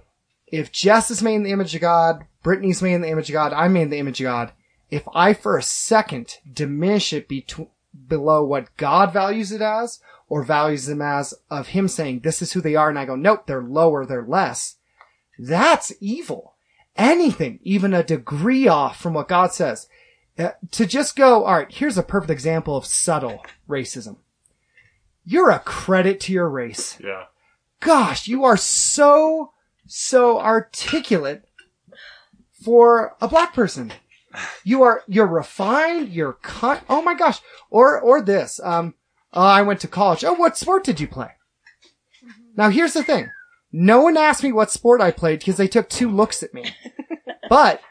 [0.53, 3.33] if Jess is made in the image of God, Brittany's made in the image of
[3.33, 4.51] God, I'm made in the image of God.
[4.91, 7.69] If I for a second diminish it betw
[8.07, 12.53] below what God values it as or values them as of him saying this is
[12.53, 14.75] who they are and I go, nope, they're lower, they're less.
[15.39, 16.53] That's evil.
[16.95, 19.87] Anything, even a degree off from what God says.
[20.37, 24.17] Uh, to just go, alright, here's a perfect example of subtle racism.
[25.25, 27.23] You're a credit to your race yeah.
[27.79, 29.53] gosh, you are so,
[29.85, 31.43] so articulate
[32.63, 33.93] for a black person.
[34.63, 36.83] You are, you're refined, you're cut.
[36.89, 37.39] Oh my gosh.
[37.69, 38.95] Or, or this, um,
[39.33, 40.23] oh, I went to college.
[40.23, 41.29] Oh, what sport did you play?
[42.55, 43.29] Now here's the thing.
[43.71, 46.75] No one asked me what sport I played because they took two looks at me.
[47.49, 47.81] but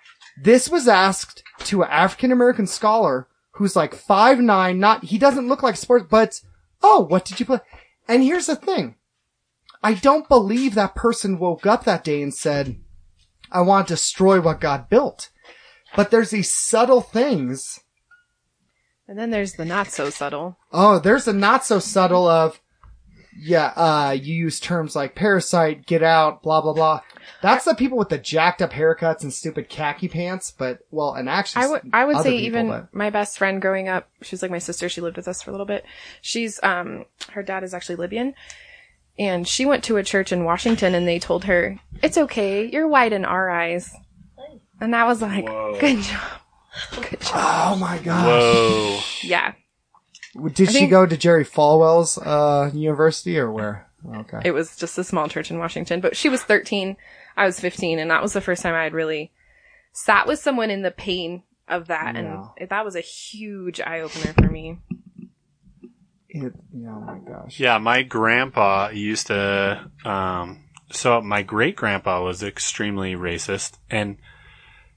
[0.41, 4.79] this was asked to an African American scholar who's like five nine.
[4.79, 6.41] Not, he doesn't look like sports, but,
[6.83, 7.61] oh, what did you play?
[8.09, 8.97] And here's the thing.
[9.83, 12.77] I don't believe that person woke up that day and said,
[13.51, 15.31] I want to destroy what God built.
[15.97, 17.81] But there's these subtle things.
[19.09, 20.57] And then there's the not so subtle.
[20.73, 22.61] Oh, there's a not so subtle of,
[23.39, 27.01] yeah, uh, you use terms like parasite, get out, blah, blah, blah.
[27.43, 31.29] That's the people with the jacked up haircuts and stupid khaki pants, but, well, and
[31.29, 34.09] actually, I would I would other say people, even but- my best friend growing up,
[34.23, 34.89] she was like my sister.
[34.89, 35.85] She lived with us for a little bit.
[36.21, 38.35] She's um her dad is actually Libyan,
[39.19, 42.89] and she went to a church in Washington, and they told her it's okay, you're
[42.89, 43.95] white in our eyes,
[44.81, 45.77] and I was like, Whoa.
[45.81, 46.31] good job,
[46.97, 47.33] good job.
[47.35, 48.25] Oh my gosh.
[48.27, 49.01] Whoa.
[49.23, 49.53] Yeah,
[50.55, 53.89] Did I she think- go to Jerry Falwell's, uh, university or where?
[54.17, 54.41] Okay.
[54.45, 56.97] it was just a small church in Washington, but she was 13,
[57.37, 59.31] I was 15, and that was the first time I had really
[59.93, 62.47] sat with someone in the pain of that, Yeah.
[62.59, 64.79] and that was a huge eye opener for me.
[66.35, 67.61] It, yeah, oh my gosh.
[67.61, 69.91] Yeah, my grandpa used to.
[70.05, 74.17] Um, so my great grandpa was extremely racist, and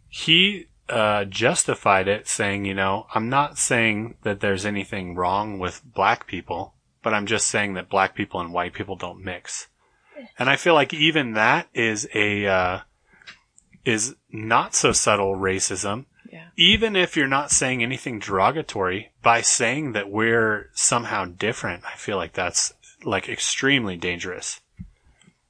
[0.08, 5.82] he uh, justified it, saying, "You know, I'm not saying that there's anything wrong with
[5.84, 9.68] black people, but I'm just saying that black people and white people don't mix."
[10.40, 12.80] And I feel like even that is a uh,
[13.84, 16.48] is not so subtle racism Yeah.
[16.58, 22.18] even if you're not saying anything derogatory, by saying that we're somehow different, I feel
[22.18, 24.60] like that's like extremely dangerous.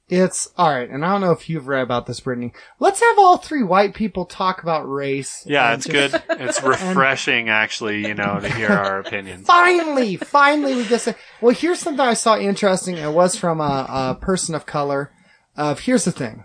[0.08, 2.54] It's alright, and I don't know if you've read about this, Brittany.
[2.80, 5.44] Let's have all three white people talk about race.
[5.48, 6.40] Yeah, it's just- good.
[6.40, 9.48] It's refreshing, actually, you know, to hear our opinions.
[9.48, 11.08] Finally, finally, we just.
[11.42, 12.98] Well, here's something I saw interesting.
[12.98, 15.12] It was from a, a person of color.
[15.58, 16.44] Of here's the thing: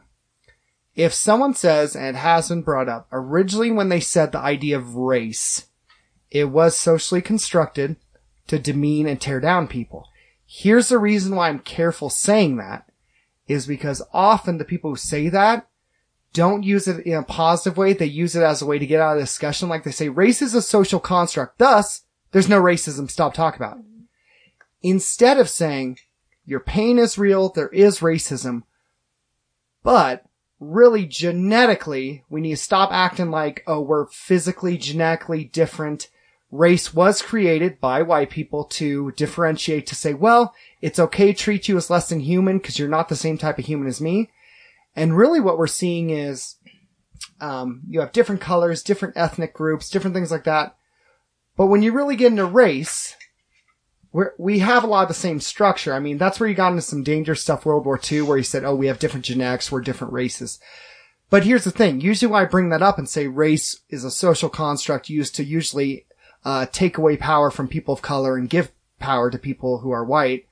[0.94, 4.76] if someone says, and it has been brought up originally when they said the idea
[4.76, 5.66] of race,
[6.30, 7.96] it was socially constructed
[8.48, 10.08] to demean and tear down people.
[10.46, 12.90] Here's the reason why I'm careful saying that
[13.46, 15.66] is because often the people who say that
[16.32, 17.92] don't use it in a positive way.
[17.92, 19.68] They use it as a way to get out of discussion.
[19.68, 21.58] Like they say, race is a social construct.
[21.58, 23.10] Thus, there's no racism.
[23.10, 23.84] Stop talking about it.
[24.82, 25.98] Instead of saying
[26.44, 28.62] your pain is real, there is racism,
[29.82, 30.24] but
[30.60, 36.08] really genetically, we need to stop acting like, oh, we're physically, genetically different.
[36.52, 41.68] Race was created by white people to differentiate to say, well, it's okay to treat
[41.68, 44.30] you as less than human because you're not the same type of human as me.
[44.94, 46.56] And really what we're seeing is,
[47.40, 50.76] um, you have different colors, different ethnic groups, different things like that.
[51.56, 53.09] But when you really get into race,
[54.12, 55.94] we're, we have a lot of the same structure.
[55.94, 58.42] I mean, that's where you got into some dangerous stuff World War II where you
[58.42, 60.58] said, oh, we have different genetics, we're different races.
[61.28, 62.00] But here's the thing.
[62.00, 66.06] Usually I bring that up and say race is a social construct used to usually,
[66.44, 70.04] uh, take away power from people of color and give power to people who are
[70.04, 70.46] white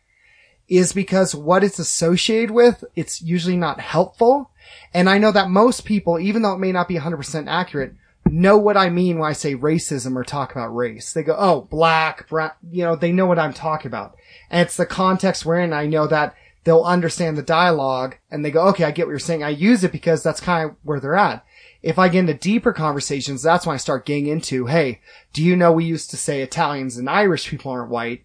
[0.68, 4.50] is because what it's associated with, it's usually not helpful.
[4.92, 7.94] And I know that most people, even though it may not be 100% accurate,
[8.30, 11.12] know what I mean when I say racism or talk about race.
[11.12, 14.16] They go, oh, black, brown, you know, they know what I'm talking about.
[14.50, 15.72] And it's the context we're in.
[15.72, 19.18] I know that they'll understand the dialogue and they go, okay, I get what you're
[19.18, 19.42] saying.
[19.42, 21.44] I use it because that's kind of where they're at.
[21.82, 25.00] If I get into deeper conversations, that's when I start getting into, hey,
[25.32, 28.24] do you know we used to say Italians and Irish people aren't white?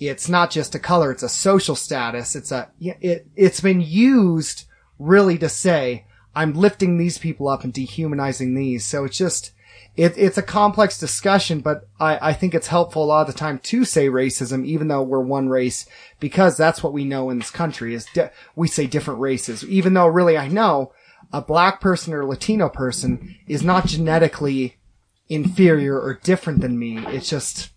[0.00, 2.34] It's not just a color, it's a social status.
[2.34, 4.64] It's a, it, it's been used
[4.98, 8.84] really to say, I'm lifting these people up and dehumanizing these.
[8.84, 9.52] So it's just,
[9.96, 13.38] it, it's a complex discussion, but I, I think it's helpful a lot of the
[13.38, 15.86] time to say racism, even though we're one race,
[16.20, 19.92] because that's what we know in this country is di- we say different races, even
[19.94, 20.92] though really I know
[21.32, 24.76] a black person or Latino person is not genetically
[25.28, 26.98] inferior or different than me.
[27.08, 27.70] It's just,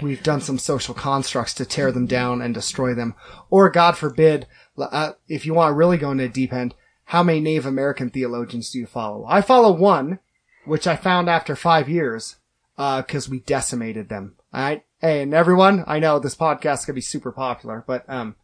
[0.00, 3.14] we've done some social constructs to tear them down and destroy them.
[3.48, 4.46] Or God forbid,
[4.78, 6.74] uh, if you want to really go into a deep end,
[7.10, 9.26] how many Native American theologians do you follow?
[9.28, 10.20] I follow one,
[10.64, 12.36] which I found after five years,
[12.78, 14.36] uh, cause we decimated them.
[14.54, 14.84] Alright?
[15.00, 18.36] Hey, and everyone, I know this podcast could be super popular, but, um,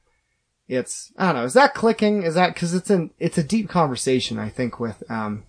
[0.66, 2.24] it's, I don't know, is that clicking?
[2.24, 5.44] Is that, cause it's an, it's a deep conversation, I think, with, um,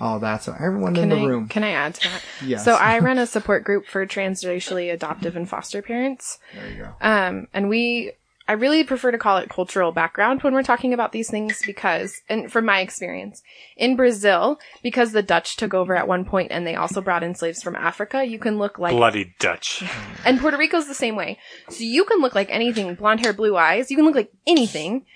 [0.00, 0.42] all that.
[0.42, 1.46] So everyone in Can the I, room.
[1.46, 2.22] can I add to that?
[2.44, 2.64] Yes.
[2.64, 6.40] So I run a support group for transracially adoptive and foster parents.
[6.52, 6.92] there you go.
[7.00, 8.14] Um, and we,
[8.48, 12.20] I really prefer to call it cultural background when we're talking about these things because,
[12.28, 13.42] and from my experience,
[13.76, 17.34] in Brazil, because the Dutch took over at one point and they also brought in
[17.34, 19.82] slaves from Africa, you can look like, Bloody Dutch.
[20.24, 21.38] and Puerto Rico's the same way.
[21.70, 25.06] So you can look like anything, blonde hair, blue eyes, you can look like anything.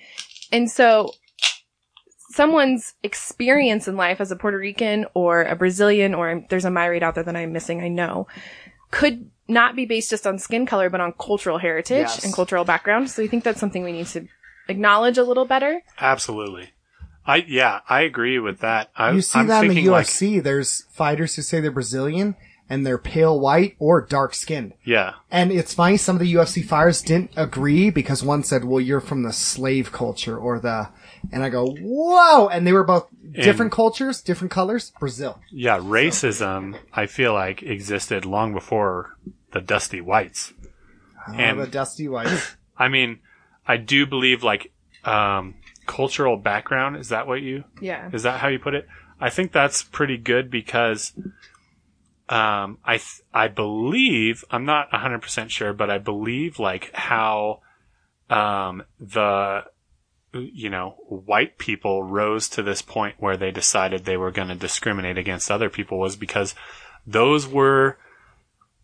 [0.50, 1.12] And so
[2.30, 7.02] someone's experience in life as a Puerto Rican or a Brazilian or there's a Myrate
[7.02, 8.26] out there that I'm missing, I know,
[8.90, 12.24] could not be based just on skin color, but on cultural heritage Yes.
[12.24, 13.10] and cultural background.
[13.10, 14.26] So I think that's something we need to
[14.68, 15.82] acknowledge a little better.
[16.00, 16.70] Absolutely.
[17.26, 18.90] I yeah, I agree with that.
[18.96, 20.42] I, You see I'm that in the thinking like UFC.
[20.42, 22.34] There's fighters who say they're Brazilian
[22.68, 24.72] and they're pale white or dark skinned.
[24.84, 28.80] yeah, And it's funny, some of the UFC fighters didn't agree because one said, well,
[28.80, 30.88] you're from the slave culture or the,
[31.32, 32.46] and I go, whoa!
[32.46, 35.40] And they were both different cultures, different colors, Brazil.
[35.50, 35.78] yeah.
[35.80, 39.16] Racism, I feel like existed long before
[39.52, 40.52] the Dusty Whites.
[41.26, 42.56] And And- the dusty whites.
[42.76, 43.18] I mean,
[43.66, 44.72] I do believe like
[45.04, 45.54] um,
[45.86, 46.96] cultural background.
[46.96, 47.64] Is that what you?
[47.80, 48.08] Yeah.
[48.12, 48.88] Is that how you put it?
[49.20, 51.12] I think that's pretty good because
[52.28, 57.60] um, I th- I believe I'm not 100 percent sure, but I believe like how
[58.30, 59.64] um, the
[60.32, 64.54] you know white people rose to this point where they decided they were going to
[64.54, 66.54] discriminate against other people was because
[67.06, 67.98] those were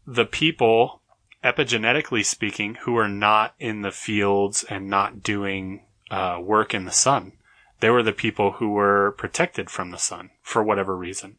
[0.07, 1.03] the people
[1.45, 6.93] epigenetically speaking who were not in the fields and not doing uh, work in the
[6.93, 7.33] sun
[7.81, 11.37] they were the people who were protected from the sun for whatever reason.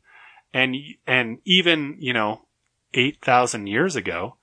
[0.53, 0.75] And,
[1.05, 2.43] and even, you know,
[2.93, 4.37] 8,000 years ago,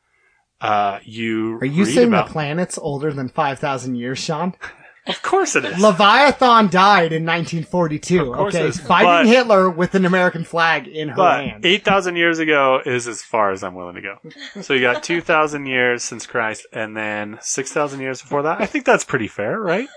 [0.61, 4.55] uh, you Are you saying about, the planet's older than 5,000 years, Sean?
[5.07, 5.79] of course it is.
[5.81, 8.33] Leviathan died in 1942.
[8.33, 11.67] Of okay, fighting but- Hitler with an American flag in her but hand.
[11.67, 14.19] 8,000 years ago is as far as I'm willing to go.
[14.63, 18.61] So you got 2,000 years since Christ and then 6,000 years before that.
[18.61, 19.89] I think that's pretty fair, right?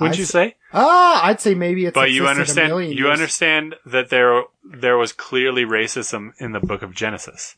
[0.00, 0.56] Wouldn't I you say?
[0.72, 5.64] Ah, I'd say maybe it's But you understand, you understand that there, there was clearly
[5.64, 7.56] racism in the book of Genesis.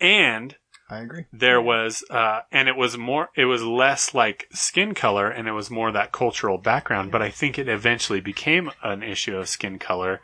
[0.00, 0.56] And
[0.88, 1.24] I agree.
[1.32, 5.52] there was uh and it was more it was less like skin color and it
[5.52, 9.78] was more that cultural background but i think it eventually became an issue of skin
[9.80, 10.20] color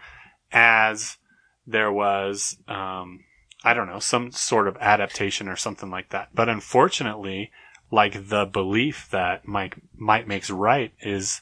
[0.53, 1.16] as
[1.66, 3.25] there was um
[3.64, 7.51] i don't know some sort of adaptation or something like that but unfortunately
[7.90, 11.40] like the belief that mike might makes right is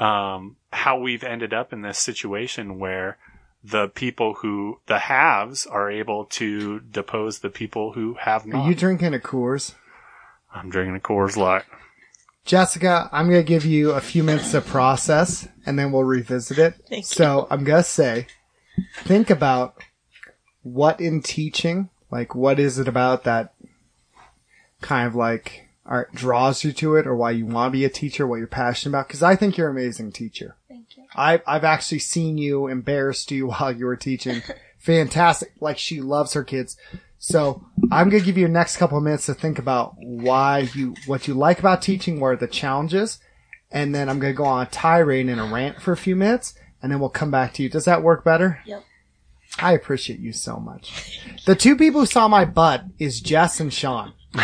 [0.00, 3.16] um how we've ended up in this situation where
[3.64, 8.56] the people who the haves are able to depose the people who have not.
[8.56, 8.68] Are not.
[8.68, 9.74] you drinking a Coors?
[10.54, 11.64] I'm drinking a Coors Light.
[12.44, 16.58] Jessica, I'm going to give you a few minutes to process and then we'll revisit
[16.58, 16.74] it.
[16.90, 18.26] Thank so I'm going to say,
[18.98, 19.76] think about
[20.62, 23.54] what in teaching, like what is it about that
[24.82, 27.90] kind of like art draws you to it or why you want to be a
[27.90, 29.08] teacher, what you're passionate about?
[29.08, 30.56] Cause I think you're an amazing teacher.
[31.14, 31.44] Thank you.
[31.46, 34.42] I, I've actually seen you embarrassed you while you were teaching.
[34.78, 35.52] Fantastic.
[35.60, 36.76] Like she loves her kids.
[37.18, 40.68] So I'm going to give you the next couple of minutes to think about why
[40.74, 43.18] you, what you like about teaching, what are the challenges.
[43.70, 46.14] And then I'm going to go on a tirade and a rant for a few
[46.16, 47.70] minutes and then we'll come back to you.
[47.70, 48.60] Does that work better?
[48.66, 48.84] Yep.
[49.58, 51.18] I appreciate you so much.
[51.46, 54.12] The two people who saw my butt is Jess and Sean.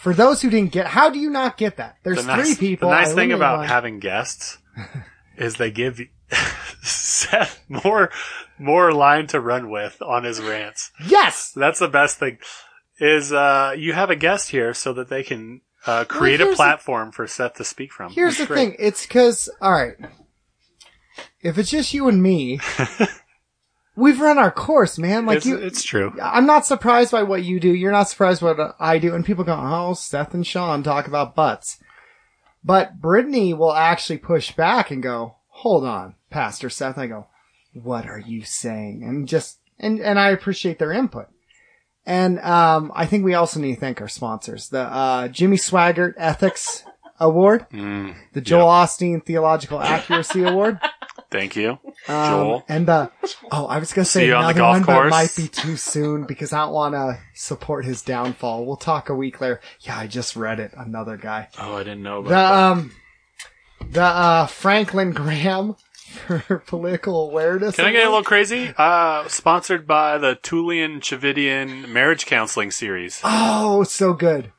[0.00, 1.98] For those who didn't get, how do you not get that?
[2.02, 2.88] There's The nice, three people.
[2.88, 4.58] The nice I thing about want- having guests
[5.38, 6.00] is they give
[6.82, 8.10] Seth more
[8.58, 10.90] more line to run with on his rants.
[11.06, 12.38] yes, That's the best thing.
[13.00, 16.54] Is uh, you have a guest here so that they can uh, create a here's
[16.54, 18.12] the- platform for Seth to speak from.
[18.12, 18.56] Here's It's the great.
[18.70, 18.76] thing.
[18.80, 19.94] It's cause, alright.
[21.40, 22.58] If it's just you and me,
[23.96, 25.26] we've run our course, man.
[25.26, 26.12] Like it's, you, it's true.
[26.20, 27.72] I'm not surprised by what you do.
[27.72, 29.14] You're not surprised by what I do.
[29.14, 31.78] And people go, oh, Seth and Sean talk about butts.
[32.68, 36.98] But Brittany will actually push back and go, hold on, Pastor Seth.
[36.98, 37.26] I go,
[37.72, 39.02] what are you saying?
[39.02, 41.28] And just, and, and I appreciate their input.
[42.04, 44.68] And, um, I think we also need to thank our sponsors.
[44.68, 46.84] The, uh, Jimmy Swaggart Ethics
[47.18, 50.78] Award, Mm, the Joel Osteen Theological Accuracy Award.
[51.30, 51.72] Thank you,
[52.08, 52.64] Um, Joel.
[52.68, 53.10] And the
[53.52, 55.10] oh, I was gonna See say on the another golf one, but it course.
[55.10, 58.64] might be too soon because I don't want to support his downfall.
[58.64, 59.60] We'll talk a week later.
[59.80, 60.72] Yeah, I just read it.
[60.76, 61.48] Another guy.
[61.58, 62.52] Oh, I didn't know about The that.
[62.52, 62.92] um,
[63.92, 65.76] the uh Franklin Graham
[66.26, 67.76] for political awareness.
[67.76, 68.72] Can I get a little crazy?
[68.78, 73.20] Uh, sponsored by the Tullian Tchividjian Marriage Counseling Series.
[73.22, 74.52] Oh, so good.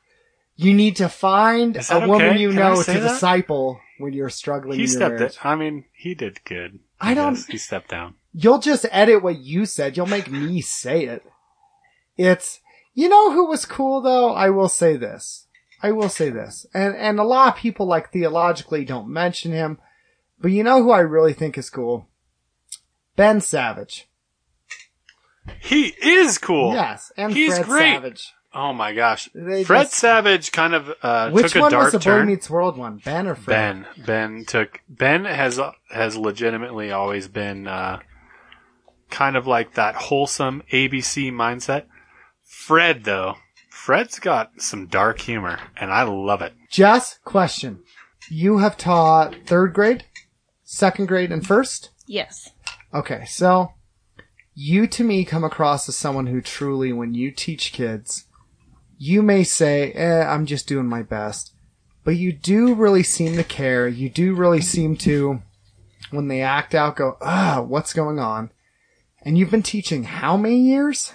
[0.54, 2.38] You need to find a that woman okay?
[2.38, 3.00] you Can know to that?
[3.00, 5.32] disciple when you're struggling He in your stepped marriage.
[5.32, 5.44] it.
[5.46, 6.80] I mean, he did good.
[7.00, 7.46] I don't- guess.
[7.46, 8.14] He stepped down.
[8.32, 9.96] You'll just edit what you said.
[9.96, 11.24] You'll make me say it.
[12.16, 12.60] It's,
[12.94, 14.32] you know who was cool though?
[14.32, 15.46] I will say this.
[15.82, 16.66] I will say this.
[16.74, 19.78] And, and a lot of people like theologically don't mention him,
[20.38, 22.08] but you know who I really think is cool?
[23.16, 24.08] Ben Savage.
[25.58, 26.72] He is cool.
[26.74, 27.10] Yes.
[27.16, 27.92] And He's Fred great.
[27.94, 28.32] Savage.
[28.52, 29.28] Oh my gosh.
[29.34, 32.02] They Fred just- Savage kind of uh, Which took a one dark was the Boy
[32.04, 32.26] turn.
[32.26, 33.00] Meets World one?
[33.04, 33.86] Ben or Fred?
[33.96, 34.04] Ben.
[34.06, 34.80] Ben took.
[34.88, 35.60] Ben has
[35.90, 38.00] has legitimately always been uh,
[39.08, 41.84] kind of like that wholesome ABC mindset.
[42.44, 43.36] Fred though,
[43.68, 46.52] Fred's got some dark humor, and I love it.
[46.70, 47.82] Jess, question.
[48.28, 50.04] You have taught third grade,
[50.64, 51.90] second grade, and first?
[52.06, 52.50] Yes.
[52.92, 53.74] Okay, so
[54.54, 58.26] you to me come across as someone who truly, when you teach kids,
[59.02, 61.54] you may say, eh, I'm just doing my best.
[62.04, 63.88] But you do really seem to care.
[63.88, 65.40] You do really seem to,
[66.10, 68.50] when they act out, go, ah, what's going on?
[69.22, 71.14] And you've been teaching how many years?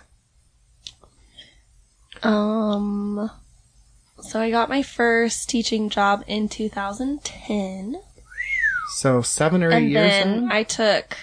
[2.24, 3.30] Um.
[4.22, 8.02] So I got my first teaching job in 2010,
[8.96, 10.10] So seven or eight and years.
[10.10, 10.56] then now?
[10.56, 11.18] I took,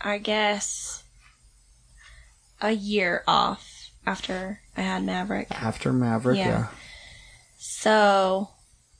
[0.00, 1.04] I guess,
[2.60, 5.48] a year off after I had Maverick.
[5.50, 6.48] After Maverick, Yeah.
[6.48, 6.66] yeah.
[7.58, 8.48] So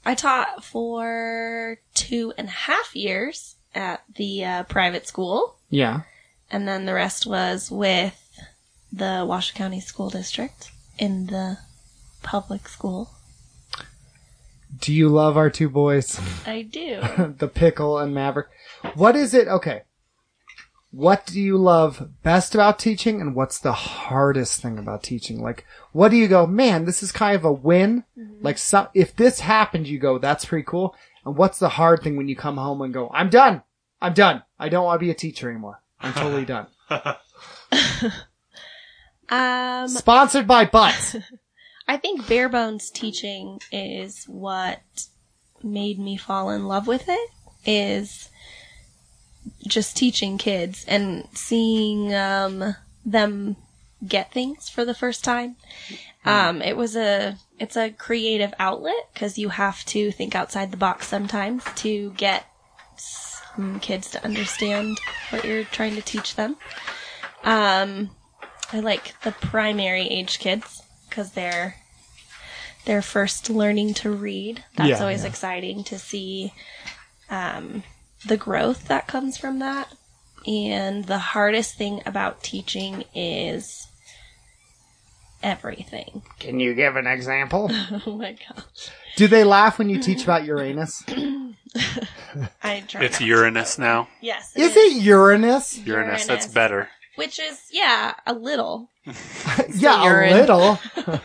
[0.04, 6.02] I taught for two and a half years at the uh, private school, Yeah.
[6.50, 8.18] and then the rest was with
[8.92, 11.58] the Washoe County School District in the
[12.22, 13.10] public school.
[14.78, 16.20] Do you love our two boys?
[16.46, 17.00] I do.
[17.38, 18.48] the pickle and Maverick.
[18.94, 19.48] What is it?
[19.48, 19.82] Okay.
[20.92, 25.42] What do you love best about teaching and what's the hardest thing about teaching?
[25.42, 28.04] Like, what do you go, man, this is kind of a win?
[28.42, 30.94] Like, some, if this happened, you go, that's pretty cool.
[31.24, 33.62] And what's the hard thing when you come home and go, I'm done.
[34.00, 34.42] I'm done.
[34.58, 35.80] I don't want to be a teacher anymore.
[36.00, 36.66] I'm totally done.
[39.32, 41.16] Um, Sponsored by Butts.
[41.88, 44.82] I think bare bones teaching is what
[45.62, 47.30] made me fall in love with it.
[47.64, 48.28] Is
[49.66, 53.56] just teaching kids and seeing um, them
[54.06, 55.56] get things for the first time.
[56.24, 60.76] Um, it was a it's a creative outlet because you have to think outside the
[60.76, 62.46] box sometimes to get
[62.96, 65.00] some kids to understand
[65.30, 66.56] what you're trying to teach them.
[67.44, 68.10] Um,
[68.72, 71.76] I like the primary age kids because they're
[72.84, 74.64] they're first learning to read.
[74.76, 75.28] That's Yeah, always yeah.
[75.28, 76.52] exciting to see
[77.30, 77.82] um,
[78.26, 79.92] the growth that comes from that.
[80.46, 83.86] And the hardest thing about teaching is
[85.42, 86.22] everything.
[86.38, 87.70] Can you give an example?
[88.06, 88.90] Oh my gosh.
[89.16, 91.04] Do they laugh when you teach about Uranus?
[92.62, 94.08] I try It's not- Uranus now.
[94.20, 94.52] Yes.
[94.56, 95.78] Is it Uranus?
[95.78, 96.88] Uranus, that's better.
[97.16, 98.88] Which is, yeah, a little.
[99.74, 100.32] yeah, urine.
[100.32, 100.78] a little.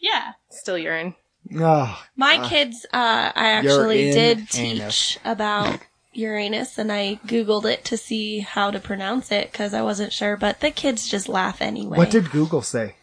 [0.00, 0.32] Yeah.
[0.50, 1.14] Still urine.
[1.58, 1.96] Ugh.
[2.14, 4.50] My kids, uh, I actually in did anus.
[4.52, 5.78] teach about
[6.16, 10.36] Uranus and I Googled it to see how to pronounce it because I wasn't sure,
[10.36, 11.98] but the kids just laugh anyway.
[11.98, 12.96] what did Google say?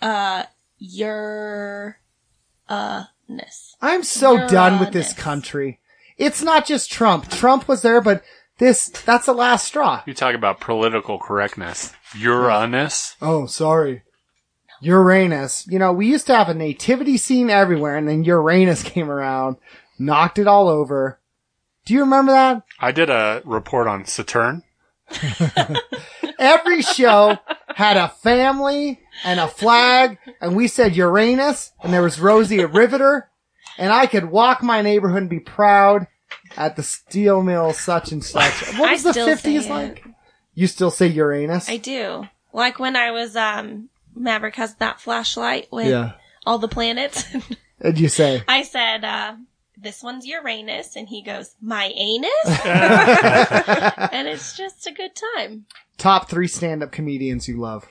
[0.00, 0.44] Uh,
[0.78, 1.96] Uranus.
[3.80, 5.80] I'm so done with this country.
[6.16, 7.30] It's not just Trump.
[7.30, 8.22] Trump was there, but
[8.58, 10.02] this, that's the last straw.
[10.06, 11.92] You talk about political correctness.
[12.16, 13.16] Uranus?
[13.20, 14.02] Oh, sorry.
[14.80, 15.66] Uranus.
[15.66, 19.56] You know, we used to have a nativity scene everywhere and then Uranus came around,
[19.98, 21.18] knocked it all over.
[21.84, 22.62] Do you remember that?
[22.80, 24.62] I did a report on Saturn.
[26.38, 27.38] Every show
[27.74, 32.66] had a family and a flag and we said Uranus and there was Rosie a
[32.66, 33.28] Riveter
[33.76, 36.06] and I could walk my neighborhood and be proud
[36.56, 38.52] at the steel mill such and such.
[38.78, 40.04] What I was the 50s like?
[40.54, 41.68] You still say Uranus?
[41.68, 42.28] I do.
[42.52, 46.12] Like when I was, um, Maverick has that flashlight with yeah.
[46.46, 47.26] all the planets.
[47.78, 48.42] What'd you say?
[48.46, 49.34] I said, uh,
[49.84, 52.30] this one's Uranus, and he goes, my anus?
[54.12, 55.66] and it's just a good time.
[55.98, 57.86] Top three stand-up comedians you love.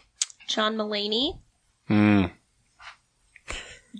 [0.47, 1.39] John Mulaney,
[1.87, 2.25] Hmm.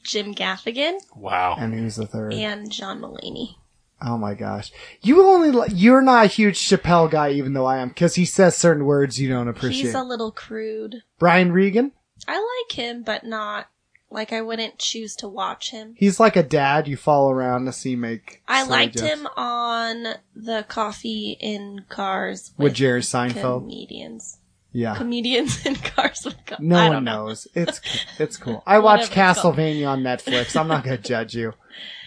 [0.01, 1.55] Jim Gaffigan, Wow.
[1.57, 2.33] And who's the third?
[2.33, 3.55] and John Mulaney.
[4.01, 4.71] Oh my gosh.
[5.01, 8.25] You only, li- you're not a huge Chappelle guy even though I am, cause he
[8.25, 9.83] says certain words you don't appreciate.
[9.85, 11.03] He's a little crude.
[11.19, 11.93] Brian Regan?
[12.27, 12.33] I
[12.67, 13.67] like him, but not
[14.13, 15.95] like I wouldn't choose to watch him.
[15.97, 18.41] He's like a dad you follow around to see make.
[18.47, 19.07] I liked jokes.
[19.09, 23.61] him on the Coffee in Cars With Jerry Seinfeld?
[23.61, 24.37] comedians.
[24.71, 24.95] Yeah.
[24.95, 27.25] Comedians in Cars with Co- No I one don't know.
[27.27, 27.47] knows.
[27.55, 27.81] It's
[28.19, 28.63] it's cool.
[28.65, 29.39] I watched Whatever it's.
[29.41, 30.55] Castlevania on Netflix.
[30.59, 31.53] I'm not gonna judge you.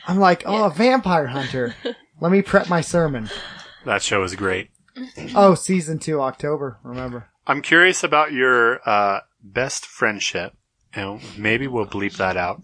[0.09, 1.75] I'm like, oh, a vampire hunter.
[2.21, 3.29] Let me prep my sermon.
[3.85, 4.71] That show is great.
[5.35, 6.79] Oh, season two, October.
[6.83, 7.27] Remember?
[7.47, 10.55] I'm curious about your uh, best friendship.
[10.97, 12.62] And maybe we'll bleep that out.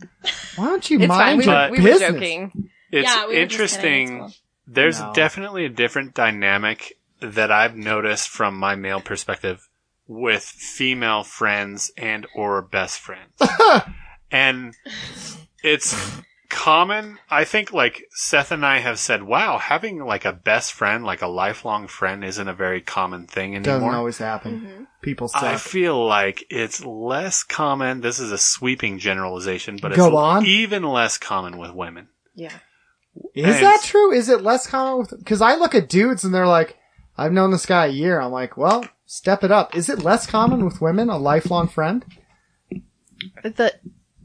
[0.56, 1.18] Why don't you It's fine.
[1.18, 2.10] mind We your were, we were business?
[2.12, 2.70] joking.
[2.90, 4.02] It's Yeah, we were just kidding.
[4.02, 4.18] It's interesting.
[4.18, 4.32] cool.
[4.66, 5.12] There's No.
[5.14, 9.68] definitely a different dynamic that I've noticed from my male perspective
[10.06, 13.32] with female friends and or best friends.
[14.30, 14.74] and
[15.62, 15.94] it's
[16.52, 17.18] common.
[17.28, 21.22] I think like Seth and I have said, wow, having like a best friend, like
[21.22, 23.80] a lifelong friend isn't a very common thing anymore.
[23.80, 24.60] Doesn't always happen.
[24.60, 24.84] Mm-hmm.
[25.00, 28.02] People I feel like it's less common.
[28.02, 30.46] This is a sweeping generalization, but Go it's on.
[30.46, 32.06] even less common with women.
[32.36, 32.52] Yeah.
[33.34, 34.12] Is And- that true?
[34.12, 35.18] Is it less common with?
[35.18, 36.76] Because I look at dudes and they're like,
[37.18, 40.26] "I've known this guy a year." I'm like, "Well, step it up." Is it less
[40.26, 41.10] common with women?
[41.10, 42.04] A lifelong friend?
[43.42, 43.74] The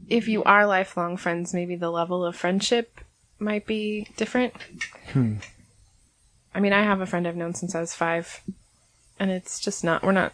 [0.08, 3.00] if you are lifelong friends, maybe the level of friendship
[3.38, 4.54] might be different.
[5.12, 5.36] Hmm.
[6.54, 8.40] I mean, I have a friend I've known since I was five,
[9.20, 10.02] and it's just not.
[10.02, 10.32] We're not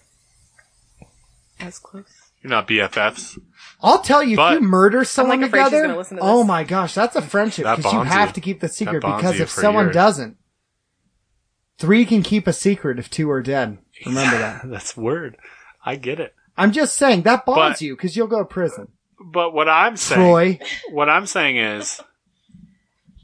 [1.61, 2.05] as close.
[2.43, 3.39] You're not BFFs.
[3.83, 6.23] I'll tell you, But- if you murder someone like, afraid she's together, gonna listen to
[6.23, 8.35] oh my gosh, that's a friendship That because you bonds have you.
[8.35, 9.03] to keep the secret.
[9.03, 9.95] bonds Because you if for someone years.
[9.95, 10.37] doesn't,
[11.79, 13.79] three can keep a secret if two are dead.
[14.05, 14.63] Remember that.
[14.71, 15.37] That's word.
[15.85, 16.35] I get it.
[16.57, 18.89] I'm just saying that bonds But- you because you'll go to prison.
[19.19, 20.59] But what I'm saying, Troy,
[20.91, 22.01] what I'm saying is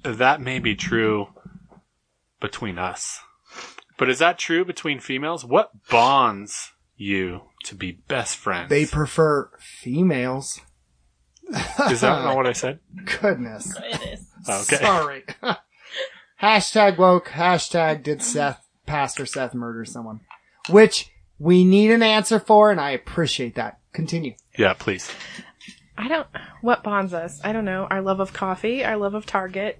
[0.02, 1.28] that may be true
[2.40, 3.20] between us.
[3.98, 5.44] But is that true between females?
[5.44, 8.70] What bonds you to be best friends?
[8.70, 10.60] they prefer females.
[11.90, 12.80] is that not what I said?
[13.20, 13.76] Goodness.
[13.76, 14.26] It is.
[14.48, 14.76] Okay.
[14.82, 15.24] Sorry.
[16.42, 17.28] hashtag woke.
[17.28, 20.20] Hashtag did Seth, Pastor Seth murder someone?
[20.70, 23.80] Which we need an answer for, and I appreciate that.
[23.92, 24.34] Continue.
[24.56, 25.10] Yeah, please.
[26.00, 26.26] I don't.
[26.62, 27.40] What bonds us?
[27.44, 27.86] I don't know.
[27.90, 29.78] Our love of coffee, our love of Target.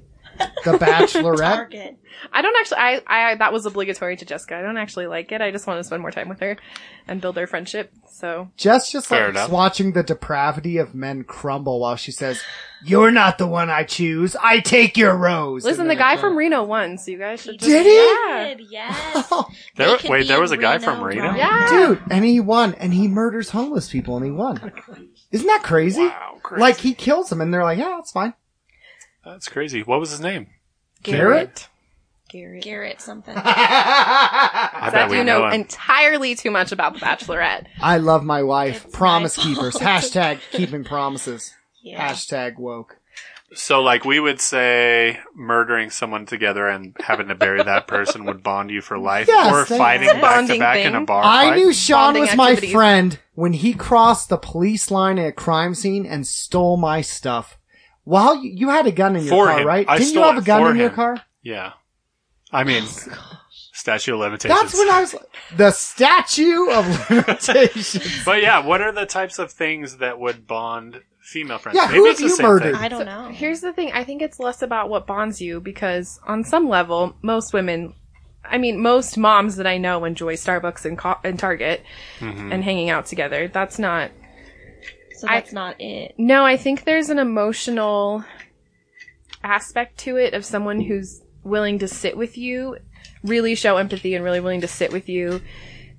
[0.64, 1.38] The Bachelorette.
[1.56, 1.98] Target.
[2.32, 2.78] I don't actually.
[2.78, 3.02] I.
[3.06, 3.34] I.
[3.36, 4.56] That was obligatory to Jessica.
[4.56, 5.40] I don't actually like it.
[5.40, 6.56] I just want to spend more time with her
[7.08, 7.92] and build our friendship.
[8.12, 9.50] So Jess just Fair likes enough.
[9.50, 12.42] watching the depravity of men crumble while she says,
[12.84, 14.36] "You're not the one I choose.
[14.36, 16.98] I take your rose." listen, the guy from Reno won.
[16.98, 17.58] So you guys should.
[17.58, 17.94] Just, Did he?
[17.94, 18.54] Yeah.
[18.54, 19.32] Good, Yes.
[19.76, 21.22] There- They could wait, be there in was a guy from Reno?
[21.22, 21.38] drama.
[21.38, 21.68] Yeah.
[21.70, 24.72] Dude, and he won, and he murders homeless people, and he won.
[25.30, 26.02] Isn't that crazy?
[26.06, 26.60] Wow, crazy.
[26.60, 28.34] Like he kills them, and they're like, "Yeah, it's fine."
[29.24, 29.82] That's crazy.
[29.82, 30.46] What was his name?
[31.02, 31.68] Garrett?
[32.30, 32.62] Garrett.
[32.62, 33.34] Garrett something.
[33.36, 35.52] I bet Zach, we you know know him.
[35.62, 37.66] entirely too much about The Bachelorette.
[37.80, 38.84] I love my wife.
[38.86, 39.74] It's Promise my keepers.
[39.80, 41.52] Hashtag keeping promises.
[41.82, 42.10] Yeah.
[42.10, 42.96] Hashtag woke.
[43.52, 48.44] So, like, we would say murdering someone together and having to bury that person would
[48.44, 50.94] bond you for life, Yes, or they- fighting It's a back to bonding back in
[50.94, 51.04] a thing.
[51.06, 51.56] bar I fight.
[51.56, 52.72] knew Sean Bonding was my activities.
[52.72, 57.58] friend when he crossed the police line at a crime scene and stole my stuff.
[58.04, 59.66] Well, you, you had a gun in your For car, him.
[59.66, 59.86] right?
[59.88, 60.94] I Didn't you stole have a it gun for in your him.
[60.94, 61.22] car?
[61.42, 61.72] Yeah,
[62.52, 63.40] I mean, oh,
[63.72, 64.60] statute of limitations.
[64.60, 65.22] That's when I was like,
[65.56, 68.24] the statue of limitations.
[68.24, 71.76] But yeah, what are the types of things that would bond female friends?
[71.76, 72.74] Yeah, Maybe who it's have the you same murdered?
[72.74, 72.82] thing.
[72.84, 73.28] I don't know.
[73.32, 73.92] Here's the thing.
[73.92, 77.94] I think it's less about what bonds you because on some level, most women,
[78.44, 81.82] I mean, most moms that I know enjoy Starbucks and, co- and Target
[82.18, 82.52] Mm-hmm.
[82.52, 83.48] and hanging out together.
[83.48, 84.10] That's not.
[85.16, 86.14] So I- that's not it.
[86.18, 88.24] No, I think there's an emotional
[89.42, 92.76] aspect to it of someone who's willing to sit with you,
[93.22, 95.40] really show empathy and really willing to sit with you.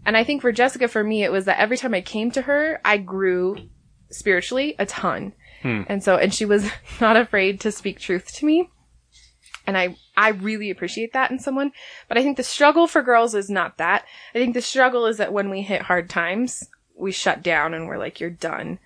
[0.05, 2.41] And I think for Jessica, for me, it was that every time I came to
[2.43, 3.57] her, I grew
[4.11, 5.33] spiritually a ton.
[5.87, 6.69] And so, and she was
[7.01, 8.69] not afraid to speak truth to me.
[9.67, 11.71] And I, I really appreciate that in someone.
[12.07, 14.05] But I think the struggle for girls is not that.
[14.33, 17.87] I think the struggle is that when we hit hard times, we shut down and
[17.87, 18.79] we're like, you're done.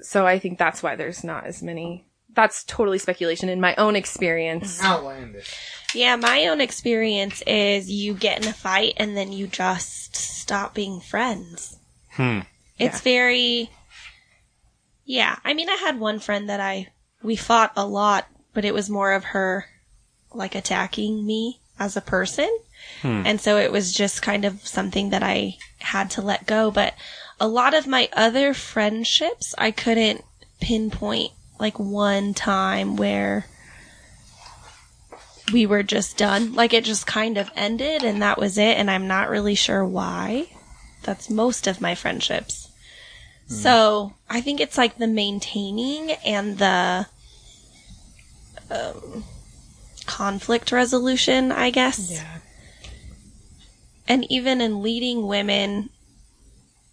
[0.00, 2.06] So I think that's why there's not as many.
[2.34, 4.82] That's totally speculation in my own experience.
[4.82, 5.56] Outlandish.
[5.94, 10.74] Yeah, my own experience is you get in a fight and then you just stop
[10.74, 11.78] being friends.
[12.10, 12.40] Hmm.
[12.78, 13.70] It's very
[15.08, 16.88] Yeah, I mean I had one friend that I
[17.22, 19.64] we fought a lot, but it was more of her
[20.34, 22.54] like attacking me as a person.
[23.00, 23.22] Hmm.
[23.24, 26.92] And so it was just kind of something that I had to let go, but
[27.40, 30.26] a lot of my other friendships I couldn't
[30.60, 33.46] pinpoint like one time where
[35.54, 36.52] we were just done.
[36.52, 38.76] Like it just kind of ended and that was it.
[38.76, 40.50] And I'm not really sure why.
[41.04, 42.67] That's most of my friendships.
[43.48, 47.06] So I think it's like the maintaining and the
[48.70, 49.24] um,
[50.06, 52.10] conflict resolution, I guess.
[52.10, 52.38] Yeah.
[54.06, 55.90] And even in leading women,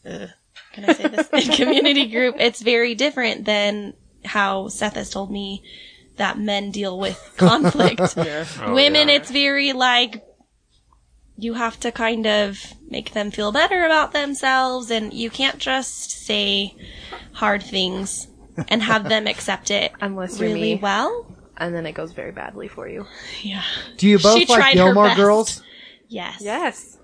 [0.06, 0.30] ugh,
[0.74, 1.30] can I say this?
[1.50, 3.94] in community group, it's very different than
[4.24, 5.62] how Seth has told me
[6.18, 8.16] that men deal with conflict.
[8.62, 9.16] Oh, Women, yeah.
[9.16, 10.25] it's very like
[11.38, 12.60] you have to kind of
[12.90, 16.76] make them feel better about themselves, and you can't just say
[17.34, 18.28] hard things
[18.70, 20.80] and have them accept it Unless you're really me.
[20.82, 21.28] well.
[21.58, 23.06] And then it goes very badly for you.
[23.42, 23.64] Yeah.
[23.98, 25.16] Do you both She like tried Gilmore.
[25.16, 25.64] Girls?
[26.08, 26.40] Yes.
[26.42, 26.98] Yes.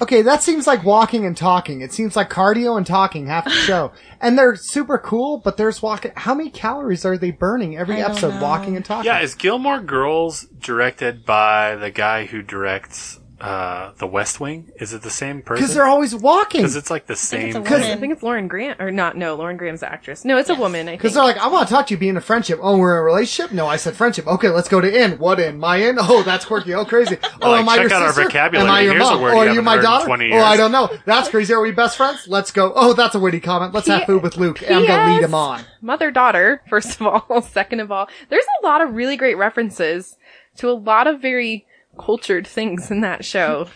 [0.00, 1.80] Okay, that seems like walking and talking.
[1.80, 3.92] It seems like cardio and talking half the show.
[4.18, 6.10] And they're super cool, but there's walking.
[6.16, 8.42] How many calories are they burning every I episode know.
[8.42, 9.04] walking and talking?
[9.04, 14.70] Yeah, is Gilmore Girls directed by the guy who directs uh, The West Wing?
[14.80, 15.62] Is it the same person?
[15.62, 16.62] Because they're always walking.
[16.62, 17.50] Because it's like the it's same.
[17.50, 17.64] a thing.
[17.64, 17.82] woman.
[17.82, 19.16] I think it's Lauren Grant, or not?
[19.16, 20.24] No, Lauren Graham's the actress.
[20.24, 20.88] No, it's a woman.
[20.88, 21.02] I think.
[21.02, 22.58] Because they're like, I want to talk to you, be in a friendship.
[22.62, 23.52] Oh, we're in a relationship?
[23.52, 24.26] No, I said friendship.
[24.26, 25.18] Okay, let's go to in.
[25.18, 25.58] What in?
[25.58, 25.96] My in?
[25.98, 26.72] Oh, that's quirky.
[26.74, 27.18] Oh, crazy.
[27.42, 28.22] Oh, Like, am I check your out our sister?
[28.24, 28.68] vocabulary.
[28.68, 29.20] Am I your Here's a mom?
[29.22, 30.06] word oh, you are you haven't my heard in daughter?
[30.06, 30.58] 20 Oh, I years.
[30.58, 30.90] don't know.
[31.04, 31.52] That's crazy.
[31.52, 32.26] Are we best friends?
[32.26, 32.72] Let's go.
[32.74, 33.74] Oh, that's a witty comment.
[33.74, 34.62] Let's have food with Luke.
[34.62, 35.28] And I'm going to lead P.S.
[35.28, 35.60] him on.
[35.82, 37.42] Mother daughter, first of all.
[37.52, 40.16] Second of all, there's a lot of really great references
[40.56, 41.65] to a lot of very
[41.98, 43.68] cultured things in that show.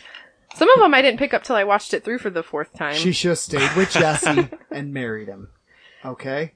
[0.55, 2.73] Some of them I didn't pick up till I watched it through for the fourth
[2.75, 2.95] time.
[2.97, 5.49] She should have stayed with Jesse and married him.
[6.05, 6.55] Okay?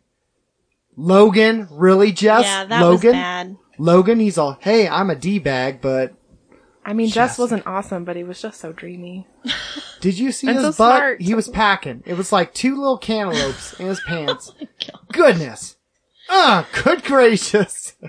[0.97, 2.45] Logan, really, Jess?
[2.45, 3.09] Yeah, that Logan?
[3.09, 3.57] was bad.
[3.79, 6.15] Logan, he's all, hey, I'm a D-bag, but
[6.85, 7.39] I mean, Jess Yes.
[7.39, 9.27] wasn't awesome, but he was just so dreamy.
[10.01, 10.75] did you see his so butt?
[10.75, 11.23] smart.
[11.23, 12.03] He was packing.
[12.07, 14.53] It was like two little cantaloupes in his oh pants.
[15.13, 15.77] Goodness.
[16.29, 17.95] Ah, good gracious.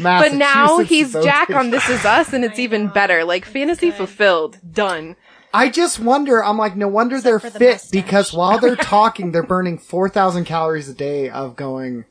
[0.00, 1.28] But now he's voted.
[1.28, 3.24] Jack on This Is Us, and it's even better.
[3.24, 5.16] Like fantasy fulfilled, done.
[5.54, 9.32] I just wonder, I'm like, no wonder they're for the fit because while they're talking,
[9.32, 12.04] they're burning 4,000 calories a day of going,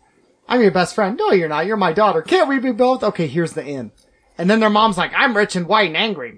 [0.48, 1.18] I'm your best friend.
[1.18, 1.66] No, you're not.
[1.66, 2.22] You're my daughter.
[2.22, 3.04] Can't we be both?
[3.04, 3.92] Okay, here's the end.
[4.38, 6.38] And then their mom's like, I'm rich and white and angry.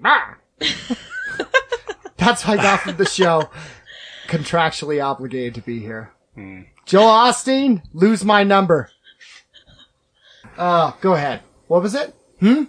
[2.16, 3.50] That's why I got from the show.
[4.28, 6.12] Contractually obligated to be here.
[6.86, 8.90] Joel Osteen, lose my number.
[10.56, 11.40] Uh, go ahead.
[11.66, 12.14] What was it?
[12.40, 12.64] Hmm?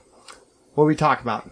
[0.74, 1.50] What we talk about?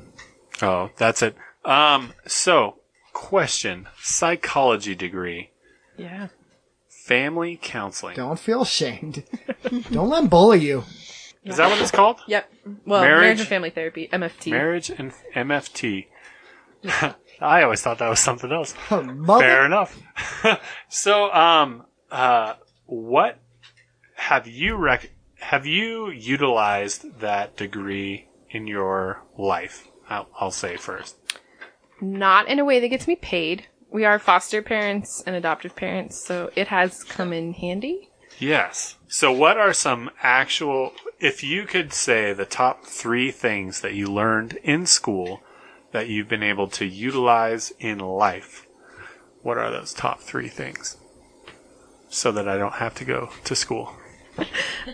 [0.61, 1.35] Oh, that's it.
[1.65, 2.75] Um, so,
[3.11, 3.87] question.
[4.01, 5.51] Psychology degree.
[5.97, 6.29] Yeah.
[6.89, 8.15] Family counseling.
[8.15, 9.23] Don't feel shamed.
[9.91, 10.83] Don't let them bully you.
[11.43, 12.19] Is that what it's called?
[12.27, 12.49] Yep.
[12.85, 14.51] Well, Marriage- marriage, and family therapy, MFT.
[14.51, 16.05] Marriage and MFT.
[17.41, 18.73] I always thought that was something else.
[18.89, 19.99] Mother Fair enough.
[20.87, 21.83] so, um,
[22.13, 22.55] uh,
[22.85, 23.39] what
[24.15, 29.87] have you rec- have you utilized that degree in your life?
[30.07, 31.17] I'll, I'll say first.
[31.99, 33.67] Not in a way that gets me paid.
[33.89, 38.09] We are foster parents and adoptive parents, so it has come in handy.
[38.39, 38.97] Yes.
[39.07, 44.07] So, what are some actual, if you could say the top three things that you
[44.07, 45.41] learned in school
[45.91, 48.67] that you've been able to utilize in life,
[49.41, 50.97] what are those top three things?
[52.13, 53.95] So that I don't have to go to school.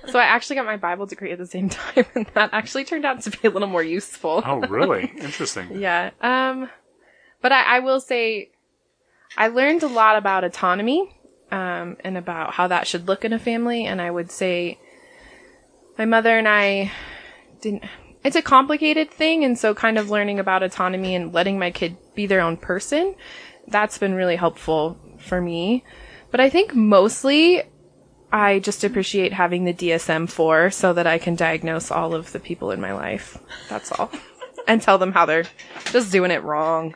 [0.08, 3.06] So I actually got my Bible degree at the same time, and that actually turned
[3.06, 4.42] out to be a little more useful.
[4.46, 5.12] Oh, really?
[5.20, 5.80] Interesting.
[5.80, 6.12] Yeah.
[6.22, 6.70] Um,
[7.42, 8.52] but I, I will say,
[9.38, 11.14] I learned a lot about autonomy,
[11.52, 13.86] um, and about how that should look in a family.
[13.86, 14.80] And I would say,
[15.98, 16.92] my mother and I
[17.62, 17.84] didn't.
[18.24, 21.98] It's a complicated thing, and so kind of learning about autonomy and letting my kid
[22.16, 23.16] be their own person,
[23.68, 25.84] that's been really helpful for me.
[26.32, 27.64] But I think mostly
[28.32, 32.40] I just appreciate having the DSM 4 so that I can diagnose all of the
[32.40, 33.38] people in my life.
[33.70, 34.12] That's all.
[34.68, 35.46] and tell them how they're
[35.92, 36.96] just doing it wrong.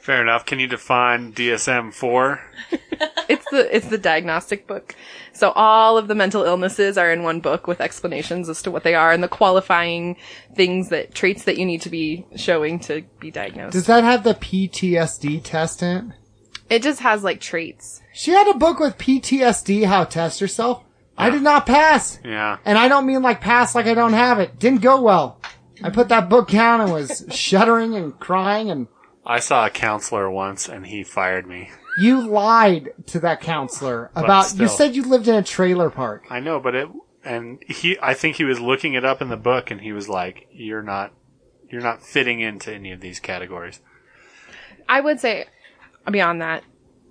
[0.00, 0.46] Fair enough.
[0.46, 2.40] Can you define DSM 4?
[3.28, 4.94] It's the it's the diagnostic book.
[5.32, 8.84] So all of the mental illnesses are in one book with explanations as to what
[8.84, 10.16] they are and the qualifying
[10.54, 13.72] things that traits that you need to be showing to be diagnosed.
[13.72, 16.04] Does that have the PTSD test in it?
[16.68, 18.00] it just has like traits.
[18.16, 20.82] She had a book with PTSD, how to test yourself.
[21.18, 22.18] I did not pass.
[22.24, 22.56] Yeah.
[22.64, 24.58] And I don't mean like pass like I don't have it.
[24.58, 25.38] Didn't go well.
[25.82, 28.88] I put that book down and was shuddering and crying and
[29.26, 31.70] I saw a counselor once and he fired me.
[31.98, 34.68] you lied to that counselor about, you still.
[34.68, 36.24] said you lived in a trailer park.
[36.30, 36.88] I know, but it,
[37.22, 40.08] and he, I think he was looking it up in the book and he was
[40.08, 41.12] like, you're not,
[41.70, 43.80] you're not fitting into any of these categories.
[44.88, 45.44] I would say
[46.10, 46.62] beyond that,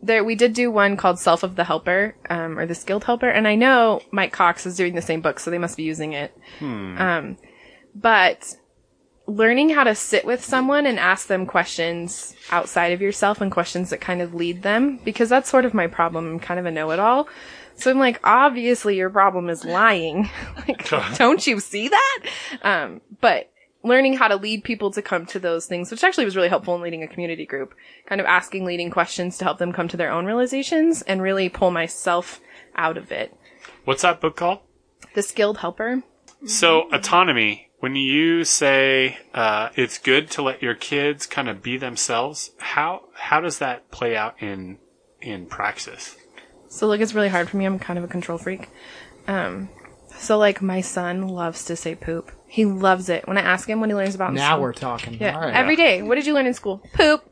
[0.02, 3.30] there we did do one called Self of the Helper, um, or the Skilled Helper,
[3.30, 6.14] and I know Mike Cox is doing the same book, so they must be using
[6.14, 6.36] it.
[7.00, 7.38] Um,
[7.94, 8.56] but
[9.28, 13.90] learning how to sit with someone and ask them questions outside of yourself and questions
[13.90, 16.30] that kind of lead them, because that's sort of my problem.
[16.30, 17.28] I'm kind of a know-it-all.
[17.76, 20.30] So I'm like, obviously your problem is lying.
[20.68, 20.88] like,
[21.18, 22.20] don't you see that?
[22.62, 23.52] Um, but
[23.86, 26.76] learning how to lead people to come to those things, which actually was really helpful
[26.76, 27.76] in leading a community group,
[28.08, 31.48] kind of asking leading questions to help them come to their own realizations and really
[31.48, 32.42] pull myself
[32.76, 33.38] out of it.
[33.86, 34.60] What's that book called?
[35.14, 36.04] The skilled helper.
[36.46, 37.70] So autonomy.
[37.80, 43.04] When you say uh, it's good to let your kids kind of be themselves, how
[43.14, 44.80] how does that play out in
[45.22, 46.16] in praxis?
[46.68, 47.66] So like it's really hard for me.
[47.66, 48.70] I'm kind of a control freak.
[49.28, 49.70] Um,
[50.18, 52.32] so like my son loves to say poop.
[52.56, 53.28] He loves it.
[53.28, 55.18] When I ask him when he learns about in Now school- we're talking.
[55.20, 55.54] yeah All right.
[55.54, 56.02] every day.
[56.02, 56.82] What did you learn in school?
[56.94, 57.30] Poop.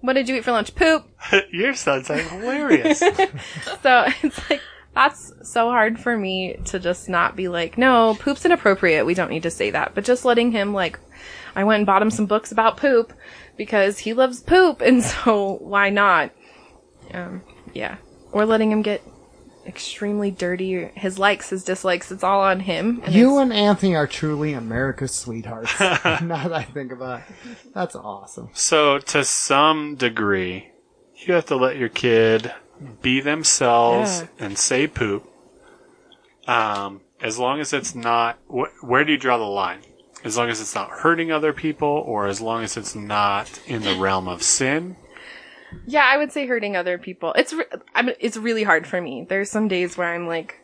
[0.00, 0.74] What did you eat for lunch?
[0.74, 1.06] Poop.
[1.52, 3.00] Your son's like hilarious.
[3.82, 4.60] So it's like
[4.92, 9.06] that's so hard for me to just not be like, no, poop's inappropriate.
[9.06, 9.94] We don't need to say that.
[9.94, 10.98] But just letting him like,
[11.54, 13.12] I went and bought him some books about poop
[13.56, 16.32] because he loves poop, and so why not?
[17.12, 17.98] Um, yeah.
[18.32, 19.00] Or letting him get
[19.66, 20.84] extremely dirty.
[20.94, 23.00] His likes, his dislikes, it's all on him.
[23.04, 25.72] And You and Anthony are truly America's sweethearts.
[25.80, 27.56] now that I think about it.
[27.74, 28.50] That's awesome.
[28.52, 30.70] so to some degree,
[31.16, 32.52] you have to let your kid
[33.02, 34.46] be themselves Yeah.
[34.46, 35.28] and say poop.
[36.46, 39.80] Um, as long as it's not, wh- where do you draw the line?
[40.24, 43.82] As long as it's not hurting other people, or as long as it's not in
[43.82, 44.96] the realm of sin.
[45.86, 47.32] Yeah, I would say hurting other people.
[47.34, 47.64] It's re-
[47.94, 49.26] I mean, it's really hard for me.
[49.28, 50.60] There's some days where I'm like,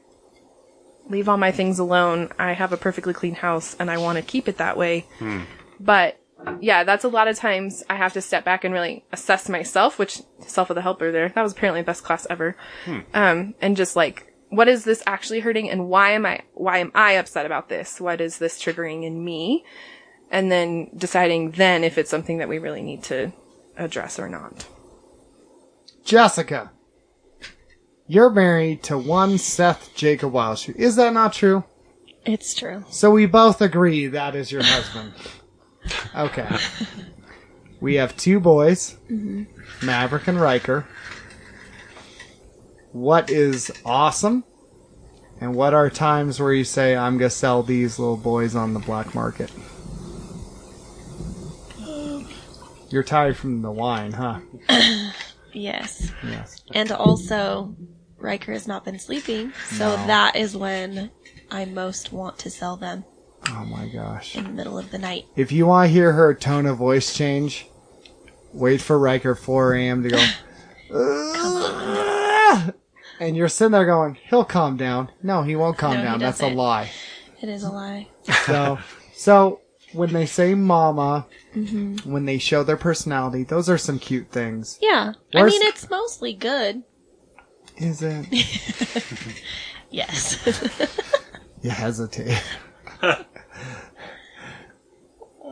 [1.08, 2.30] leave all my things alone.
[2.38, 5.06] I have a perfectly clean house, and I want to keep it that way.
[5.78, 6.18] But
[6.60, 9.98] yeah, that's a lot of times I have to step back and really assess myself.
[9.98, 11.28] Which self of the helper there.
[11.28, 12.56] That was apparently the best class ever.
[13.14, 16.92] Um, and just like, what is this actually hurting, and why am I why am
[16.94, 18.00] I upset about this?
[18.00, 19.64] What is this triggering in me?
[20.30, 23.32] And then deciding then if it's something that we really need to
[23.76, 24.66] address or not.
[26.10, 26.72] Jessica,
[28.08, 30.74] you're married to one Seth Jacob Wildshoe.
[30.74, 31.62] Is that not true?
[32.26, 32.84] It's true.
[32.90, 35.12] So we both agree that is your husband.
[36.16, 36.48] Okay.
[37.80, 39.44] We have two boys, mm-hmm.
[39.86, 40.84] Maverick and Riker.
[42.90, 44.42] What is awesome?
[45.40, 48.74] And what are times where you say, I'm going to sell these little boys on
[48.74, 49.52] the black market?
[51.86, 52.28] Um.
[52.88, 54.40] You're tired from the wine, huh?
[55.52, 56.12] Yes.
[56.22, 56.62] Yes.
[56.74, 57.74] And also,
[58.18, 60.06] Riker has not been sleeping, so No.
[60.06, 61.10] that is when
[61.50, 63.04] I most want to sell them
[63.48, 64.36] Oh my gosh.
[64.36, 65.24] in the middle of the night.
[65.36, 67.66] If you want to hear her tone of voice change,
[68.52, 70.02] wait for Riker 4 a.m.
[70.02, 70.26] to go.
[70.94, 72.74] "Ugh,"
[73.20, 76.18] and you're sitting there going, "He'll calm down." No, he won't calm No, he down.
[76.20, 76.56] That's a doesn't.
[76.56, 76.90] lie.
[77.42, 78.08] It is a lie.
[78.46, 78.78] So,
[79.14, 79.60] so
[79.92, 82.10] when they say "mama," Mm-hmm.
[82.10, 84.78] when they show their personality, those are some cute things.
[84.80, 85.14] Yeah.
[85.34, 86.82] I mean, it's mostly good.
[87.76, 88.26] Is it?
[89.90, 90.38] Yes.
[91.62, 92.42] You hesitate.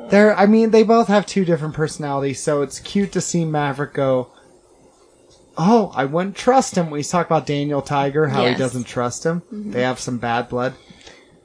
[0.08, 3.92] They're, I mean, they both have two different personalities, so it's cute to see Maverick
[3.92, 4.30] go,
[5.58, 9.42] Oh, I wouldn't trust him he's talking about Daniel Tiger, how he doesn't trust him.
[9.50, 10.74] They have some bad blood.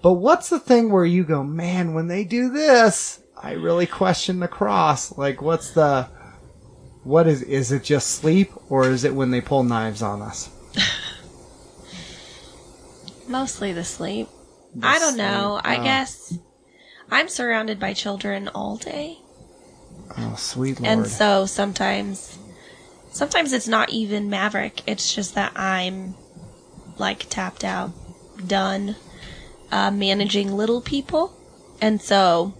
[0.03, 4.41] But what's the thing where you go, man, when they do this, I really question
[4.41, 5.17] the cross.
[5.17, 6.09] Like, what's the,
[7.03, 10.49] what is, is it just sleep, or is it when they pull knives on us?
[13.29, 14.27] Mostly the sleep.
[14.81, 15.61] I don't know.
[15.63, 15.83] I Oh.
[15.83, 16.37] guess
[17.09, 19.19] I'm surrounded by children all day.
[20.17, 20.91] Oh, sweet lord.
[20.91, 22.37] And so sometimes,
[23.11, 24.81] sometimes it's not even Maverick.
[24.85, 26.15] It's just that I'm
[26.97, 27.91] like tapped out,
[28.45, 28.97] done,
[29.73, 31.35] uh, managing little people.
[31.81, 32.53] And so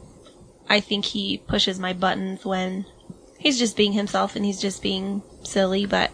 [0.67, 2.85] I think he pushes my buttons when
[3.37, 6.11] he's just being himself and he's just being silly, but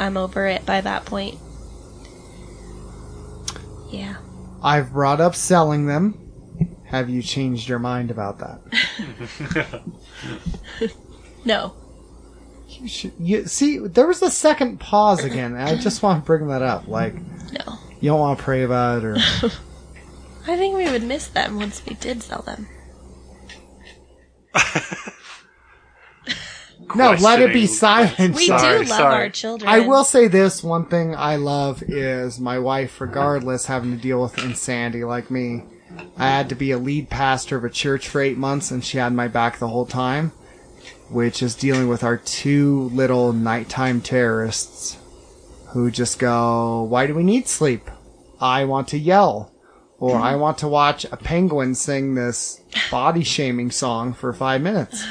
[0.00, 1.38] I'm over it by that point.
[3.90, 4.16] Yeah.
[4.62, 6.24] I've brought up selling them.
[6.86, 9.82] Have you changed your mind about that?
[11.44, 11.72] No.
[12.68, 16.48] You should, you, see, there was a second pause again, I just want to bring
[16.48, 16.86] that up.
[16.86, 17.78] Like, No.
[18.00, 19.16] you don't want to pray about it, or
[20.48, 22.68] I think we would miss them once we did sell them.
[26.94, 28.34] no, let it be Questioning- silent.
[28.34, 29.14] We Sorry, do love sorry.
[29.14, 29.68] our children.
[29.70, 34.22] I will say this one thing I love is my wife, regardless, having to deal
[34.22, 35.64] with insanity like me.
[36.16, 38.98] I had to be a lead pastor of a church for eight months, and she
[38.98, 40.30] had my back the whole time,
[41.10, 44.96] which is dealing with our two little nighttime terrorists
[45.68, 47.90] who just go, Why do we need sleep?
[48.40, 49.52] I want to yell.
[50.00, 55.04] Or I want to watch a penguin sing this body shaming song for five minutes.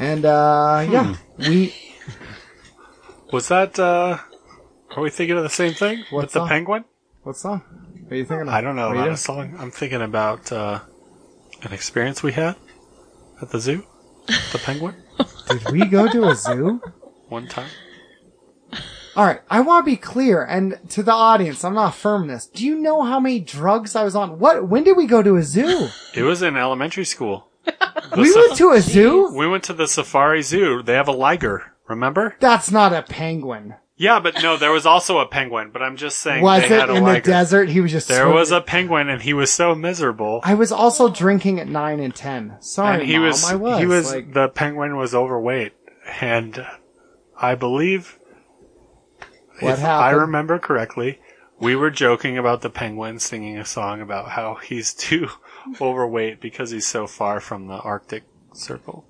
[0.00, 1.74] And, uh, yeah, we,
[3.32, 4.18] Was that, uh,
[4.96, 6.04] are we thinking of the same thing?
[6.10, 6.84] What With the penguin?
[7.22, 7.62] what song?
[8.04, 8.54] What are you thinking of?
[8.54, 9.54] I don't know about a song.
[9.58, 10.80] I'm thinking about, uh,
[11.62, 12.56] an experience we had
[13.42, 13.84] at the zoo.
[14.26, 14.94] The penguin?
[15.48, 16.80] Did we go to a zoo?
[17.28, 17.68] One time.
[19.18, 22.28] All right, I want to be clear, and to the audience, I'm not firm in
[22.28, 22.46] this.
[22.46, 24.38] Do you know how many drugs I was on?
[24.38, 24.68] What?
[24.68, 25.88] When did we go to a zoo?
[26.14, 27.48] It was in elementary school.
[28.10, 29.34] The we sa- went to a zoo.
[29.34, 30.82] we went to the safari zoo.
[30.84, 31.74] They have a liger.
[31.88, 32.36] Remember?
[32.40, 33.74] That's not a penguin.
[33.96, 35.70] Yeah, but no, there was also a penguin.
[35.72, 37.30] But I'm just saying Was they it had a in the liger.
[37.30, 37.68] desert?
[37.68, 38.06] He was just.
[38.06, 38.34] There swimming.
[38.36, 40.40] was a penguin, and he was so miserable.
[40.44, 42.56] I was also drinking at nine and ten.
[42.60, 43.78] Sorry, and he Mom, was, I was.
[43.80, 45.74] he was like, the penguin was overweight,
[46.20, 46.64] and
[47.36, 48.17] I believe
[49.60, 51.20] What if I remember correctly,
[51.58, 55.28] we were joking about the penguin singing a song about how he's too
[55.80, 59.04] overweight because he's so far from the Arctic Circle.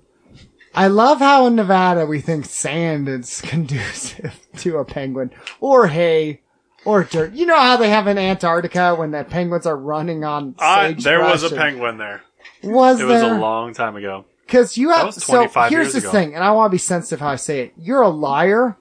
[0.73, 6.41] I love how in Nevada we think sand is conducive to a penguin or hay
[6.85, 7.33] or dirt.
[7.33, 11.21] You know how they have in Antarctica when the penguins are running on sage there
[11.21, 12.21] was a penguin there.
[12.63, 14.25] Was It was a long time ago.
[14.45, 16.11] Because you have so 25 here's the ago.
[16.11, 17.73] thing, and I want to be sensitive how I say it.
[17.77, 18.77] You're a liar,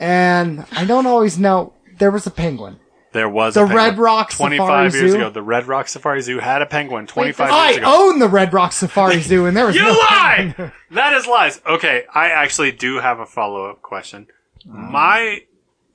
[0.00, 1.74] and I don't always know.
[1.98, 2.80] There was a penguin.
[3.12, 3.84] There was The a penguin.
[3.84, 4.58] Red Rock 25
[4.92, 5.16] Safari years Zoo?
[5.18, 5.30] ago.
[5.30, 7.86] The Red Rock Safari Zoo had a penguin 25 I years ago.
[7.86, 10.72] I own the Red Rock Safari Zoo, and there was You no lie!
[10.92, 11.60] that is lies.
[11.66, 14.26] Okay, I actually do have a follow up question.
[14.66, 14.90] Mm.
[14.92, 15.40] My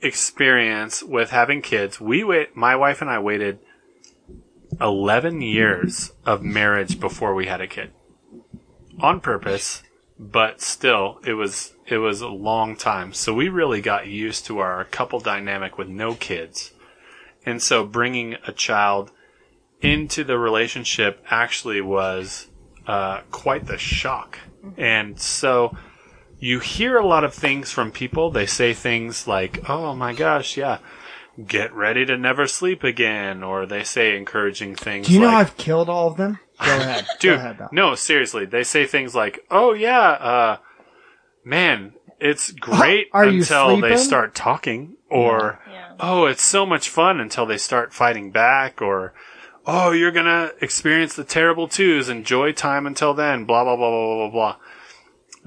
[0.02, 3.60] experience with having kids, we wait, my wife and I waited
[4.82, 7.92] 11 years of marriage before we had a kid.
[9.00, 9.84] On purpose,
[10.18, 13.14] but still, it was, it was a long time.
[13.14, 16.72] So we really got used to our couple dynamic with no kids.
[17.46, 19.12] And so bringing a child
[19.82, 22.48] into the relationship actually was
[22.88, 24.40] uh, quite the shock.
[24.78, 25.76] And so
[26.40, 28.32] you hear a lot of things from people.
[28.32, 30.80] They say things like, oh my gosh, yeah,
[31.46, 33.44] get ready to never sleep again.
[33.44, 36.40] Or they say encouraging things Do you know like, I've killed all of them?
[36.64, 38.46] Go ahead, Dude, Go ahead, no, seriously.
[38.46, 40.58] They say things like, oh yeah, uh,
[41.44, 44.94] man, it's great Are you until they start talking.
[45.10, 45.94] Or, Yeah.
[46.00, 48.82] oh, it's so much fun until they start fighting back.
[48.82, 49.14] Or,
[49.66, 52.10] oh, you're gonna experience the terrible twos.
[52.10, 53.46] Enjoy time until then.
[53.46, 54.56] Blah, blah, blah, blah, blah, blah, blah.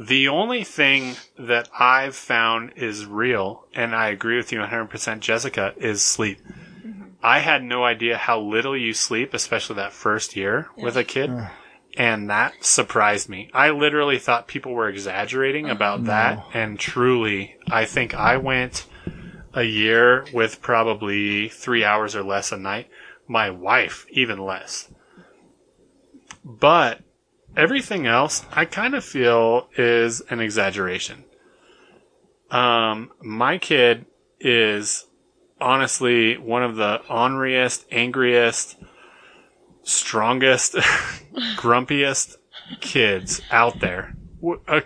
[0.07, 5.75] The only thing that I've found is real, and I agree with you 100%, Jessica,
[5.77, 6.39] is sleep.
[7.23, 11.31] I had no idea how little you sleep, especially that first year with a kid.
[11.97, 13.51] And that surprised me.
[13.53, 16.39] I literally thought people were exaggerating about that.
[16.55, 18.87] And truly, I think I went
[19.53, 22.89] a year with probably three hours or less a night.
[23.27, 24.89] My wife, even less.
[26.45, 27.01] But
[27.57, 31.25] everything else, I kind of feel is an exaggeration.
[32.51, 34.07] Um, my kid
[34.39, 35.05] is
[35.61, 38.77] honestly one of the orneriest, angriest,
[39.83, 40.75] strongest,
[41.57, 42.37] grumpiest
[42.81, 44.15] kids out there
[44.69, 44.81] uh,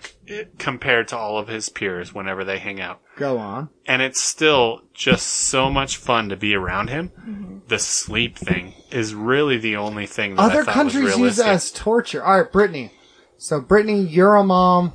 [0.58, 3.00] compared to all of his peers whenever they hang out.
[3.16, 3.68] Go on.
[3.86, 7.62] And it's still just so much fun to be around him.
[7.68, 11.70] The sleep thing is really the only thing that I Other countries use it as
[11.70, 12.24] torture.
[12.24, 12.92] All right, Brittany.
[13.36, 14.92] So, Brittany, you're a mom,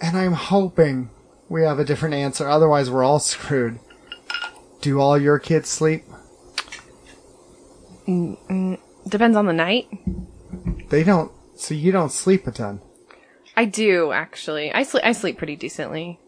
[0.00, 1.10] and I'm hoping
[1.48, 2.48] we have a different answer.
[2.48, 3.78] Otherwise, we're all screwed.
[4.86, 6.04] Do all your kids sleep?
[8.06, 8.78] Mm, mm,
[9.08, 9.88] depends on the night.
[10.90, 11.32] They don't.
[11.56, 12.80] So you don't sleep a ton.
[13.56, 14.72] I do actually.
[14.72, 15.02] I sleep.
[15.04, 16.20] I sleep pretty decently.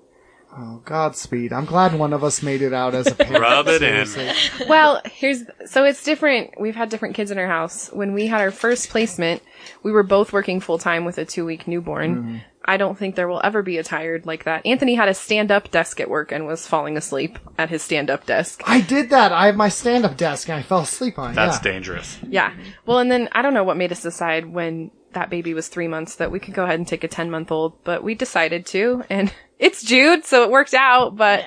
[0.53, 1.53] Oh, Godspeed.
[1.53, 3.39] I'm glad one of us made it out as a parent.
[3.39, 4.69] Rub it in.
[4.69, 6.61] Well, here's so it's different.
[6.61, 7.91] We've had different kids in our house.
[7.93, 9.41] When we had our first placement,
[9.85, 12.17] we were both working full time with a two week newborn.
[12.17, 12.37] Mm-hmm.
[12.69, 14.67] I don't think there will ever be a tired like that.
[14.67, 18.11] Anthony had a stand up desk at work and was falling asleep at his stand
[18.11, 18.63] up desk.
[18.67, 19.33] I did that.
[19.33, 21.35] I have my stand-up desk, and I fell asleep on it.
[21.35, 21.73] That's yeah.
[21.73, 22.19] dangerous.
[22.29, 22.53] Yeah.
[22.85, 25.89] Well, and then I don't know what made us decide when that baby was three
[25.89, 28.67] months that we could go ahead and take a 10 month old, but we decided
[28.67, 29.03] to.
[29.09, 31.47] And it's Jude, so it worked out, but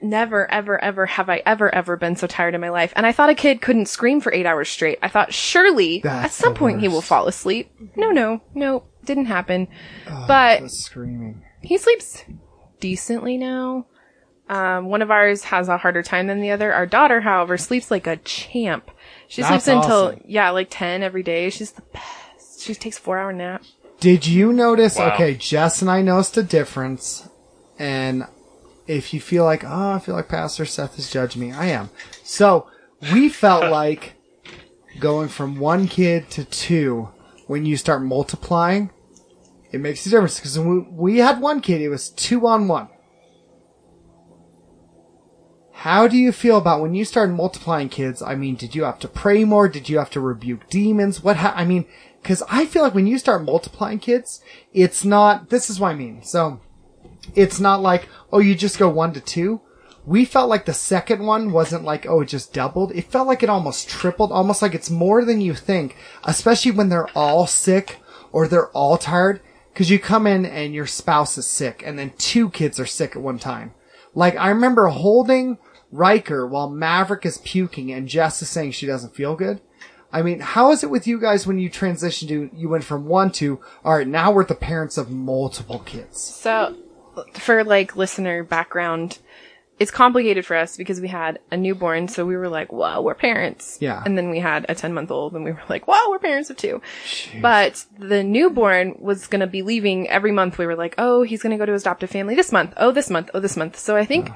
[0.00, 2.92] never, ever, ever have I ever, ever been so tired in my life.
[2.94, 5.00] And I thought a kid couldn't scream for eight hours straight.
[5.02, 7.72] I thought surely That's at some point he will fall asleep.
[7.96, 9.68] No, no, no, didn't happen.
[10.06, 11.42] but screaming.
[11.60, 12.24] he sleeps
[12.80, 13.86] decently now.
[14.48, 16.72] Um, one of ours has a harder time than the other.
[16.74, 18.90] Our daughter, however, sleeps like a champ.
[19.28, 20.24] She That's sleeps until awesome.
[20.26, 21.48] yeah, like ten every day.
[21.50, 22.60] She's the best.
[22.62, 23.62] She takes four hour nap.
[24.00, 24.98] Did you notice?
[24.98, 25.14] Wow.
[25.14, 27.28] Okay, Jess and I noticed a difference,
[27.78, 28.26] and
[28.86, 31.90] if you feel like, oh, I feel like Pastor Seth is judging me, I am.
[32.24, 32.66] So
[33.12, 34.14] we felt like
[34.98, 37.08] going from one kid to two
[37.52, 38.90] when you start multiplying,
[39.72, 42.88] it makes a difference because we, we had one kid, it was two on one.
[45.72, 48.22] How do you feel about when you started multiplying kids?
[48.22, 49.68] I mean, did you have to pray more?
[49.68, 51.22] Did you have to rebuke demons?
[51.22, 51.84] What, ha- I mean,
[52.24, 54.40] cause I feel like when you start multiplying kids,
[54.72, 56.22] it's not, this is what I mean.
[56.22, 56.58] So,
[57.34, 59.60] it's not like, oh, you just go one to two.
[60.04, 62.92] We felt like the second one wasn't like, oh, it just doubled.
[62.92, 66.88] It felt like it almost tripled, almost like it's more than you think, especially when
[66.88, 67.98] they're all sick
[68.32, 69.40] or they're all tired.
[69.74, 73.16] Cause you come in and your spouse is sick and then two kids are sick
[73.16, 73.72] at one time.
[74.14, 75.56] Like, I remember holding
[75.90, 79.60] Riker while Maverick is puking and Jess is saying she doesn't feel good.
[80.12, 83.06] I mean, how is it with you guys when you transitioned to, you went from
[83.06, 86.20] one to, alright, now we're the parents of multiple kids.
[86.20, 86.76] So,
[87.32, 89.18] for like listener background,
[89.82, 93.16] it's complicated for us because we had a newborn, so we were like, "Wow, we're
[93.16, 94.00] parents." Yeah.
[94.06, 96.50] And then we had a ten month old, and we were like, "Wow, we're parents
[96.50, 96.80] of two.
[97.40, 100.56] But the newborn was gonna be leaving every month.
[100.56, 102.74] We were like, "Oh, he's gonna go to his adoptive family this month.
[102.76, 103.30] Oh, this month.
[103.34, 104.30] Oh, this month." So I think.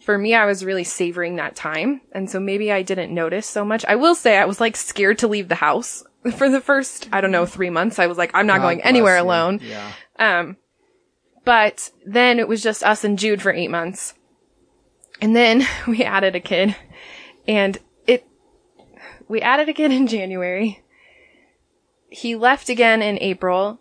[0.00, 2.00] For me, I was really savoring that time.
[2.12, 3.84] And so maybe I didn't notice so much.
[3.84, 6.04] I will say I was like scared to leave the house
[6.36, 7.98] for the first, I don't know, three months.
[7.98, 9.24] I was like, I'm not God going anywhere you.
[9.24, 9.60] alone.
[9.60, 9.92] Yeah.
[10.18, 10.56] Um,
[11.44, 14.14] but then it was just us and Jude for eight months.
[15.20, 16.76] And then we added a kid
[17.46, 18.26] and it,
[19.28, 20.82] we added a kid in January.
[22.10, 23.80] He left again in April.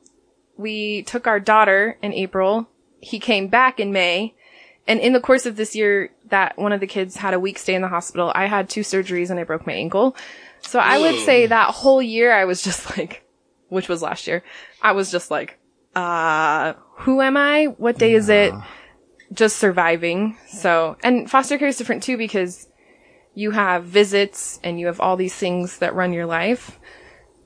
[0.57, 2.67] We took our daughter in April.
[2.99, 4.33] He came back in May.
[4.88, 7.57] And in the course of this year, that one of the kids had a week
[7.57, 8.31] stay in the hospital.
[8.33, 10.15] I had two surgeries and I broke my ankle.
[10.61, 13.23] So I would say that whole year I was just like,
[13.69, 14.43] which was last year,
[14.81, 15.59] I was just like,
[15.95, 17.65] uh, who am I?
[17.65, 18.53] What day is it?
[19.34, 20.38] Just surviving.
[20.47, 22.67] So, and foster care is different too because
[23.34, 26.80] you have visits and you have all these things that run your life.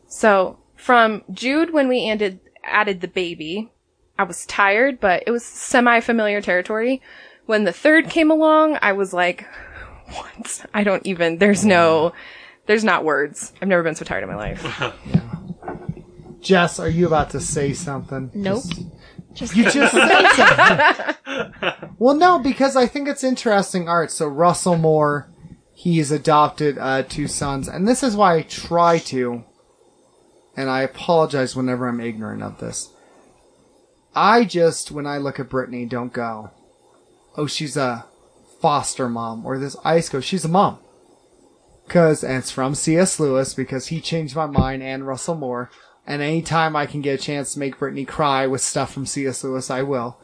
[0.08, 3.72] So from Jude, when we added, added the baby,
[4.18, 7.02] I was tired, but it was semi-familiar territory.
[7.46, 9.46] When the third came along, I was like,
[10.14, 10.66] what?
[10.74, 12.14] I don't even, there's no,
[12.68, 13.52] there's not words.
[13.62, 14.94] I've never been so tired in my life.
[16.42, 18.32] Jess, are you about to say something?
[18.34, 18.64] Nope.
[18.64, 18.82] Just-
[19.34, 21.90] Just you just said something.
[22.00, 24.12] well, no, because I think it's interesting art.
[24.12, 25.30] So Russell Moore,
[25.74, 29.44] he's adopted uh, two sons, and this is why I try to,
[30.56, 32.90] and I apologize whenever I'm ignorant of this.
[34.14, 36.52] I just, when I look at Brittany, don't go,
[37.38, 38.06] oh, she's a
[38.62, 40.80] foster mom, or this ice goes, she's a mom.
[41.88, 43.20] Cause, and it's from C.S.
[43.20, 45.70] Lewis, because he changed my mind, and Russell Moore.
[46.08, 49.43] And anytime I can get a chance to make Brittany cry with stuff from C.S.
[49.43, 50.18] Lewis, I will.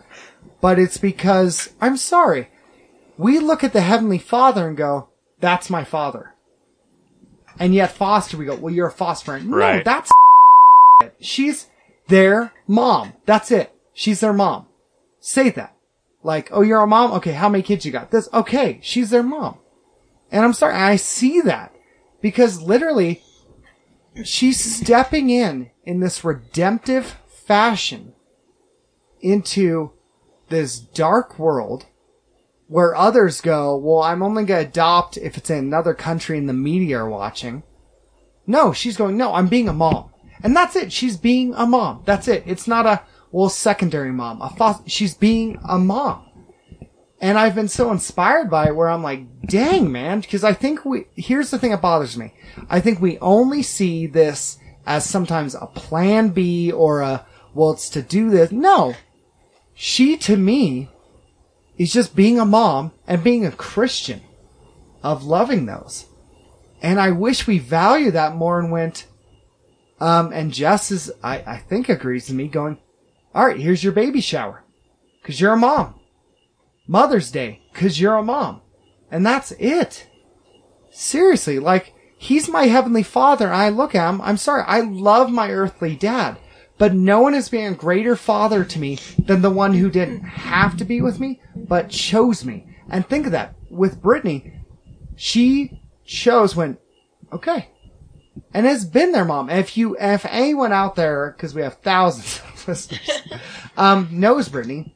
[0.59, 2.49] But it's because, I'm sorry,
[3.17, 5.09] we look at the Heavenly Father and go,
[5.39, 6.34] that's my father.
[7.59, 9.47] And yet foster, we go, well, you're a foster parent.
[9.47, 9.86] No, Right.
[9.86, 10.11] that's
[11.19, 11.67] She's
[12.07, 13.13] their mom.
[13.25, 13.73] That's it.
[13.93, 14.65] She's their mom.
[15.19, 15.75] Say that.
[16.23, 17.11] Like, oh, you're a mom?
[17.13, 18.11] Okay, how many kids you got?
[18.11, 19.57] This, okay, she's their mom.
[20.32, 21.73] And I'm sorry, I see that
[22.21, 23.21] because literally
[24.24, 28.13] she's stepping in in this redemptive fashion
[29.22, 29.91] into
[30.49, 31.86] this dark world
[32.68, 36.49] where others go, well, I'm only going to adopt if it's in another country and
[36.49, 37.63] the media are watching.
[38.45, 40.11] No, she's going, no, I'm being a mom.
[40.43, 40.91] And that's it.
[40.91, 42.03] She's being a mom.
[42.05, 42.43] That's it.
[42.45, 43.01] It's not a,
[43.32, 44.41] well, secondary mom.
[44.41, 46.26] A fos- she's being a mom.
[47.20, 50.86] And I've been so inspired by it where I'm like, dang, man, because I think
[50.86, 52.34] we, here's the thing that bothers me.
[52.70, 57.89] I think we only see this as sometimes a plan B or a, well, it's
[57.91, 58.51] to do this.
[58.51, 58.93] No.
[59.74, 60.89] She, to me,
[61.78, 64.22] is just being a mom and being a Christian
[65.01, 66.05] of loving those.
[66.82, 69.07] And I wish we value that more and went,
[69.99, 72.78] um, and Jess is, I, I think agrees with me going,
[73.34, 74.63] all right, here's your baby shower.
[75.24, 75.97] Cause you're a mom.
[76.88, 77.61] Mother's Day.
[77.73, 78.61] Cause you're a mom.
[79.11, 80.07] And that's it.
[80.89, 83.51] Seriously, like, he's my heavenly father.
[83.51, 84.21] I look at him.
[84.21, 84.63] I'm sorry.
[84.65, 86.38] I love my earthly dad,
[86.77, 90.21] but no one has been a greater father to me than the one who didn't
[90.23, 92.67] have to be with me, but chose me.
[92.89, 94.53] And think of that with Brittany.
[95.15, 96.77] She chose when,
[97.31, 97.69] okay,
[98.53, 99.49] and has been their mom.
[99.49, 103.21] If you, if anyone out there, because we have thousands of listeners,
[103.75, 104.95] um, knows Brittany,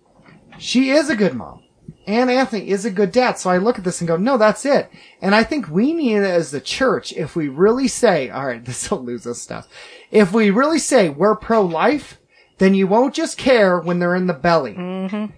[0.58, 1.64] she is a good mom.
[2.08, 3.38] And Anthony is a good dad.
[3.38, 4.92] So I look at this and go, no, that's it.
[5.22, 8.64] And I think we need it as the church if we really say, all right,
[8.64, 9.68] this will lose us stuff.
[10.10, 12.20] If we really say we're pro-life,
[12.58, 14.74] then you won't just care when they're in the belly.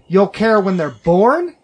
[0.08, 1.56] You'll care when they're born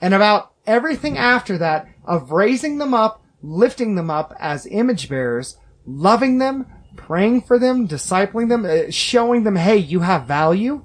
[0.00, 5.56] and about everything after that of raising them up, lifting them up as image bearers,
[5.84, 10.84] loving them, praying for them, discipling them, uh, showing them, hey, you have value.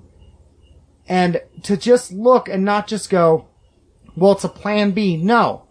[1.07, 3.47] And to just look and not just go,
[4.15, 5.15] well, it's a plan B.
[5.17, 5.67] No.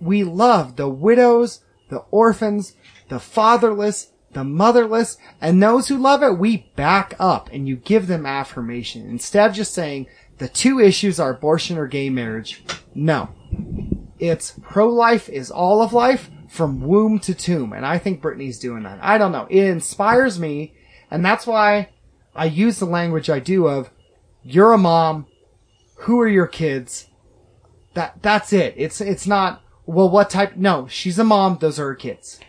[0.00, 2.74] We love the widows, the orphans,
[3.08, 8.06] the fatherless, the motherless, and those who love it, we back up and you give
[8.06, 9.08] them affirmation.
[9.08, 10.06] Instead of just saying
[10.38, 12.64] the two issues are abortion or gay marriage.
[12.94, 13.30] No.
[14.18, 17.72] It's pro-life is all of life from womb to tomb.
[17.72, 18.98] And I think Brittany's doing that.
[19.02, 19.46] I don't know.
[19.50, 20.74] It inspires me.
[21.10, 21.90] And that's why
[22.34, 23.90] I use the language I do of
[24.42, 25.26] you're a mom.
[26.00, 27.08] Who are your kids?
[27.94, 28.74] That, that's it.
[28.76, 30.56] It's, it's not, well, what type?
[30.56, 31.58] No, she's a mom.
[31.58, 32.40] Those are her kids.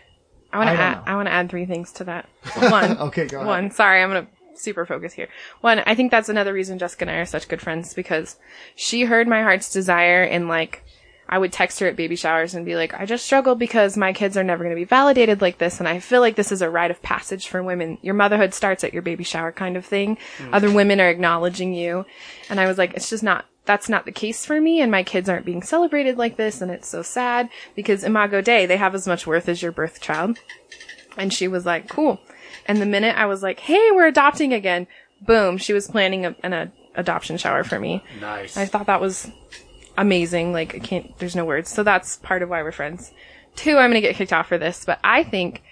[0.52, 0.96] I want to add.
[0.96, 1.02] know.
[1.06, 2.28] I want to add three things to that.
[2.70, 2.98] One.
[2.98, 3.46] Okay, go ahead.
[3.46, 3.70] One.
[3.70, 5.28] Sorry, I'm gonna super focus here.
[5.62, 5.80] One.
[5.86, 8.36] I think that's another reason Jessica and I are such good friends because
[8.74, 10.84] she heard my heart's desire in like.
[11.28, 14.12] I would text her at baby showers and be like, I just struggle because my
[14.12, 15.78] kids are never going to be validated like this.
[15.78, 17.98] And I feel like this is a rite of passage for women.
[18.02, 20.18] Your motherhood starts at your baby shower kind of thing.
[20.38, 20.50] Mm.
[20.52, 22.04] Other women are acknowledging you.
[22.50, 24.80] And I was like, it's just not, that's not the case for me.
[24.80, 26.60] And my kids aren't being celebrated like this.
[26.60, 30.00] And it's so sad because Imago Dei, they have as much worth as your birth
[30.00, 30.38] child.
[31.16, 32.20] And she was like, cool.
[32.66, 34.86] And the minute I was like, hey, we're adopting again,
[35.20, 38.04] boom, she was planning a, an a, adoption shower for me.
[38.20, 38.56] Nice.
[38.56, 39.30] I thought that was
[39.96, 40.52] amazing.
[40.52, 41.70] Like, I can't, there's no words.
[41.70, 43.12] So that's part of why we're friends.
[43.54, 45.62] Two, I'm going to get kicked off for this, but I think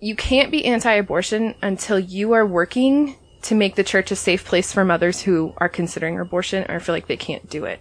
[0.00, 4.72] you can't be anti-abortion until you are working to make the church a safe place
[4.72, 7.80] for mothers who are considering abortion or feel like they can't do it.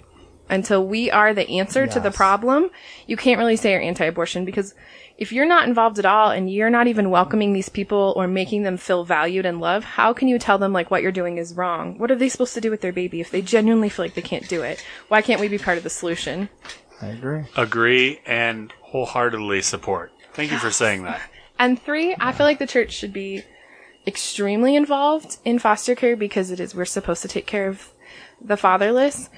[0.49, 2.69] Until we are the answer to the problem,
[3.05, 4.73] you can't really say you're anti-abortion because
[5.17, 8.63] if you're not involved at all and you're not even welcoming these people or making
[8.63, 11.55] them feel valued and loved, how can you tell them like what you're doing is
[11.55, 11.97] wrong?
[11.97, 14.21] What are they supposed to do with their baby if they genuinely feel like they
[14.21, 14.83] can't do it?
[15.07, 16.49] Why can't we be part of the solution?
[17.01, 17.45] I agree.
[17.55, 20.11] Agree and wholeheartedly support.
[20.33, 21.21] Thank you for saying that.
[21.59, 23.43] And three, I feel like the church should be
[24.05, 27.89] extremely involved in foster care because it is we're supposed to take care of
[28.39, 29.29] the fatherless.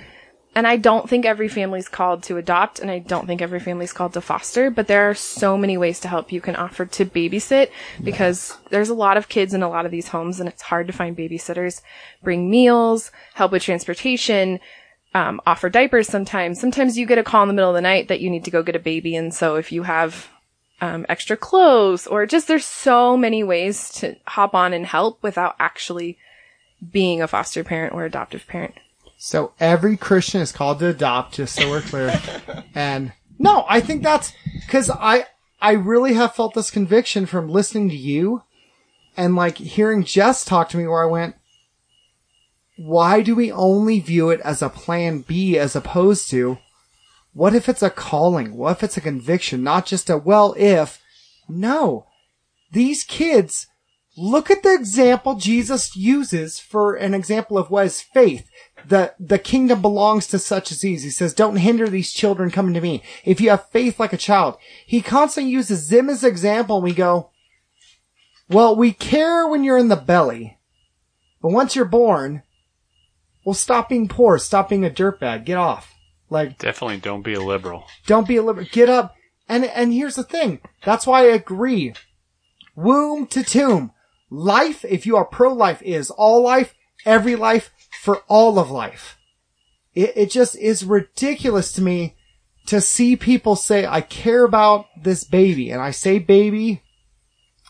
[0.56, 3.94] And I don't think every family's called to adopt, and I don't think every family's
[3.94, 6.32] called to foster, but there are so many ways to help.
[6.32, 7.70] You can offer to babysit
[8.04, 10.88] because there's a lot of kids in a lot of these homes, and it's hard
[10.88, 11.82] to find babysitters.
[12.24, 14.60] Bring meals, help with transportation,
[15.14, 16.60] um, offer diapers sometimes.
[16.60, 18.52] Sometimes you get a call in the middle of the night that you need to
[18.52, 20.30] go get a baby, and so if you have
[20.82, 25.56] um, extra clothes or just there's so many ways to hop on and help without
[25.60, 26.18] actually
[26.92, 28.76] being a foster parent or adoptive parent.
[29.22, 32.22] So every Christian is called to adopt, just so we're clear.
[32.74, 34.32] and no, I think that's
[34.66, 35.26] because I
[35.62, 38.44] I really have felt this conviction from listening to you
[39.18, 41.36] and like hearing Jess talk to me where I went,
[42.78, 46.58] why do we only view it as a plan B as opposed to
[47.34, 48.56] what if it's a calling?
[48.56, 49.64] What if it's a conviction?
[49.64, 51.02] Not just a well if.
[51.50, 52.06] No.
[52.72, 53.68] These kids
[54.20, 58.50] look at the example Jesus uses for an example of what is faith.
[58.86, 61.04] The, the kingdom belongs to such as these.
[61.04, 63.02] He says, don't hinder these children coming to me.
[63.24, 66.94] If you have faith like a child, he constantly uses them as example and we
[66.94, 67.32] go,
[68.50, 70.58] well, we care when you're in the belly,
[71.42, 72.44] but once you're born,
[73.46, 75.94] well, stop being poor, stop being a dirtbag, get off.
[76.30, 77.86] Like, Definitely don't be a liberal.
[78.06, 78.68] don't be a liberal.
[78.72, 79.16] Get up.
[79.48, 80.60] And, and here's the thing.
[80.84, 81.94] That's why I agree.
[82.76, 83.92] Womb to tomb.
[84.30, 86.76] Life, if you are pro-life, is all life,
[87.06, 87.72] every life,
[88.02, 89.18] for all of life.
[89.94, 92.16] It, it just is ridiculous to me
[92.68, 95.72] to see people say, I care about this baby.
[95.72, 96.84] And I say baby.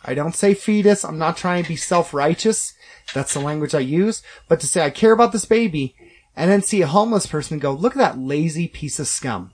[0.03, 1.05] I don't say fetus.
[1.05, 2.73] I'm not trying to be self-righteous.
[3.13, 4.21] That's the language I use.
[4.47, 5.95] But to say, I care about this baby
[6.35, 9.51] and then see a homeless person go, look at that lazy piece of scum.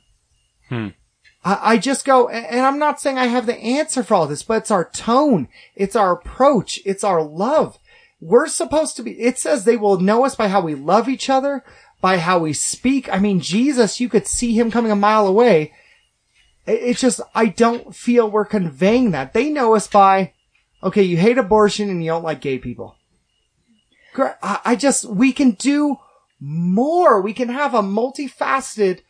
[0.70, 0.90] Hmm.
[1.48, 4.58] I, just go, and I'm not saying I have the answer for all this, but
[4.58, 5.48] it's our tone.
[5.76, 6.80] It's our approach.
[6.86, 7.78] It's our love.
[8.20, 11.30] We're supposed to be, it says they will know us by how we love each
[11.30, 11.64] other,
[12.02, 13.08] by how we speak.
[13.14, 15.72] I mean, Jesus, you could see him coming a mile away.
[16.66, 19.34] It's just, I don't feel we're conveying that.
[19.34, 20.34] They know us by,
[20.82, 22.96] okay, you hate abortion and you don't like gay people.
[24.42, 25.98] I just, we can do
[26.40, 27.22] more.
[27.22, 29.02] We can have a multifaceted,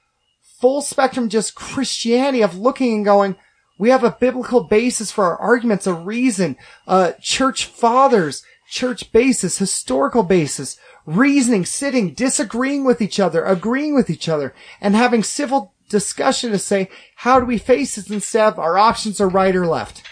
[0.60, 3.36] full spectrum just Christianity of looking and going,
[3.78, 6.56] we have a biblical basis for our arguments, a reason,
[6.88, 14.10] uh, church fathers, church basis, historical basis, reasoning, sitting, disagreeing with each other, agreeing with
[14.10, 18.60] each other, and having civil discussion to say, how do we face this instead of
[18.60, 20.03] our options are right or left?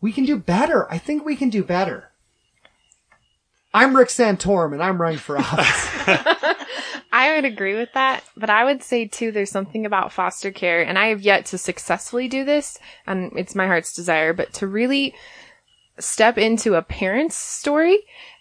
[0.00, 0.90] We can do better.
[0.90, 2.10] I think we can do better.
[3.74, 5.90] I'm Rick Santorum and I'm running for office.
[7.12, 10.82] I would agree with that, but I would say too, there's something about foster care,
[10.82, 14.66] and I have yet to successfully do this, and it's my heart's desire, but to
[14.66, 15.14] really
[15.98, 18.00] step into a parent's story,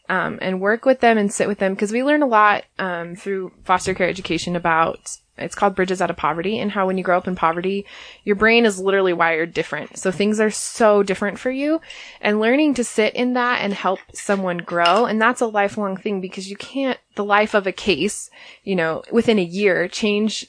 [0.10, 3.16] um, and work with them and sit with them, because we learn a lot, um,
[3.16, 7.04] through foster care education about, it's called Bridges Out of Poverty, and how when you
[7.04, 7.86] grow up in poverty,
[8.24, 9.98] your brain is literally wired different.
[9.98, 11.82] So things are so different for you,
[12.22, 16.22] and learning to sit in that and help someone grow, and that's a lifelong thing
[16.22, 18.30] because you can't, the life of a case,
[18.64, 20.48] you know, within a year change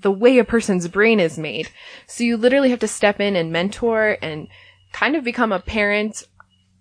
[0.00, 1.68] the way a person's brain is made.
[2.06, 4.48] So you literally have to step in and mentor and
[4.92, 6.22] kind of become a parent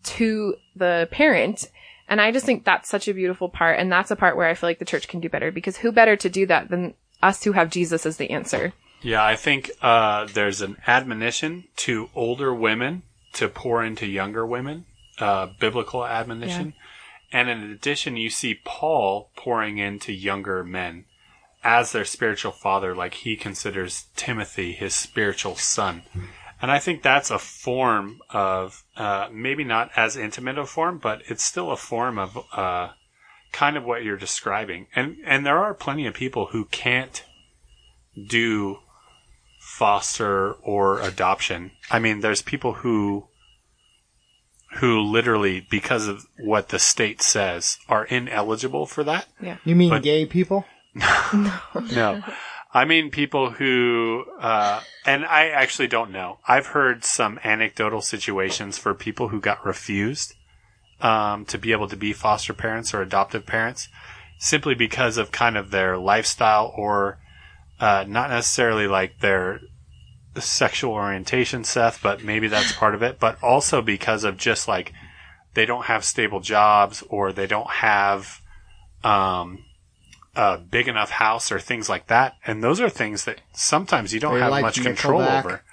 [0.03, 1.70] to the parent.
[2.08, 3.80] And I just think that's such a beautiful part.
[3.80, 5.91] And that's a part where I feel like the church can do better because who
[5.91, 8.74] better to do that than us who have Jesus as the answer?
[9.01, 13.03] Yeah, I think uh, there's an admonition to older women
[13.34, 14.86] to pour into younger women,
[15.20, 16.74] uh, biblical admonition.
[17.32, 17.39] Yeah.
[17.39, 21.05] And in addition, you see Paul pouring into younger men
[21.63, 26.03] as their spiritual father, like he considers Timothy his spiritual son.
[26.61, 31.22] And I think that's a form of, uh, maybe not as intimate a form, but
[31.28, 32.89] it's still a form of, uh,
[33.52, 34.88] kind of what you're describing.
[34.95, 37.24] And, and there are plenty of people who can't
[38.28, 38.80] do
[39.60, 41.72] foster or adoption.
[41.91, 43.28] I mean, there's people who
[44.80, 49.26] who literally because of what the state says are ineligible for that.
[49.41, 49.58] Yeah.
[49.64, 50.66] You mean But- gay people?
[51.34, 52.24] No.
[52.74, 56.39] I mean people who uh and I actually don't know.
[56.48, 60.34] I've heard some anecdotal situations for people who got refused
[61.02, 63.88] um to be able to be foster parents or adoptive parents
[64.39, 67.18] simply because of kind of their lifestyle or
[67.80, 69.62] uh not necessarily like their
[70.41, 74.93] sexual orientation, Seth, but maybe that's part of it, but also because of just like
[75.54, 78.41] they don't have stable jobs or they don't have
[79.04, 79.64] um
[80.36, 82.36] a big enough house or things like that.
[82.45, 85.64] And those are things that sometimes you don't They have like much control over.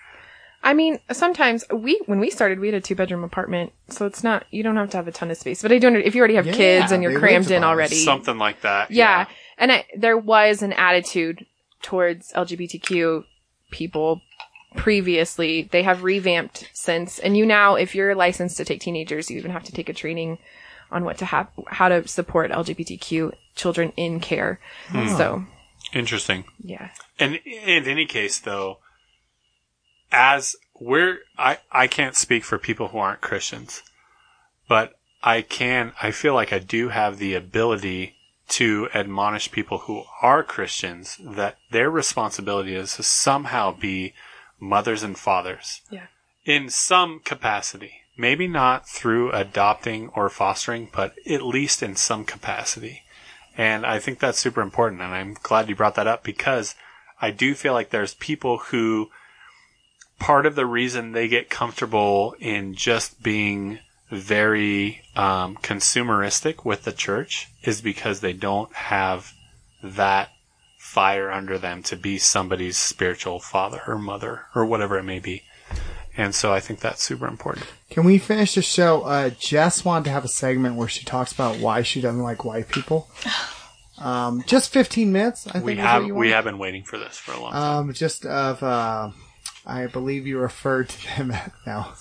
[0.64, 3.72] I mean, sometimes we, when we started, we had a two bedroom apartment.
[3.91, 5.86] So it's not, you don't have to have a ton of space, but I do
[5.88, 7.96] under, if you already have Yeah, kids and you're crammed in already.
[7.96, 8.91] Something like that.
[8.91, 9.26] yeah.
[9.58, 11.45] And I, there was an attitude
[11.82, 13.24] towards LGBTQ
[13.70, 14.22] people
[14.76, 15.68] previously.
[15.70, 17.18] They have revamped since.
[17.18, 19.92] And you now, if you're licensed to take teenagers, you even have to take a
[19.92, 20.38] training
[20.91, 24.61] on what to have, how to support LGBTQ children in care.
[24.88, 25.08] Hmm.
[25.08, 25.45] So,
[25.92, 26.45] Interesting.
[26.62, 26.91] yeah.
[27.18, 28.78] And in any case, though,
[30.14, 33.82] as we're, I, I can't speak for people who aren't Christians,
[34.68, 38.14] but I can, I feel like I do have the ability
[38.50, 44.14] to admonish people who are Christians that their responsibility is to somehow be
[44.61, 46.07] mothers and fathers Yeah.
[46.45, 48.03] in some capacity.
[48.16, 53.03] Maybe not through adopting or fostering, but at least in some capacity.
[53.57, 55.00] And I think that's super important.
[55.03, 56.76] And I'm glad you brought that up because
[57.20, 59.11] I do feel like there's people who
[60.18, 63.78] part of the reason they get comfortable in just being
[64.11, 69.32] very um, consumeristic with the church is because they don't have
[69.82, 70.30] that
[70.78, 75.42] fire under them to be somebody's spiritual father or mother or whatever it may be.
[76.16, 77.66] And so I think that's super important.
[77.91, 79.03] Can we finish the show?
[79.03, 82.45] Uh, Jess wanted to have a segment where she talks about why she doesn't like
[82.45, 83.08] white people.
[83.99, 85.64] Um, just 15 minutes, I think.
[85.64, 87.88] We is have we have been waiting for this for a long time.
[87.88, 89.11] Um, just of, uh,
[89.66, 91.32] I believe you referred to them
[91.66, 91.95] now.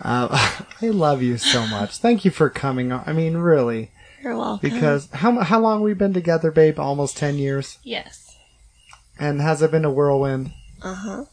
[0.00, 0.28] Uh,
[0.82, 1.98] I love you so much.
[1.98, 3.02] Thank you for coming on.
[3.06, 3.90] I mean, really,
[4.22, 4.68] You're welcome.
[4.70, 6.78] because how how long we've been together, babe?
[6.78, 7.78] Almost 10 years.
[7.82, 8.22] yes.
[9.18, 10.52] And has it been a whirlwind?
[10.82, 11.24] Uh huh.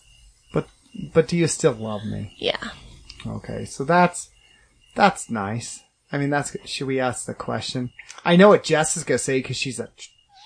[0.53, 0.67] But
[1.13, 2.33] but do you still love me?
[2.37, 2.69] Yeah.
[3.27, 4.29] Okay, so that's
[4.95, 5.81] that's nice.
[6.09, 7.91] I mean, that's should we ask the question?
[8.23, 9.89] I know what Jess is gonna say because she's a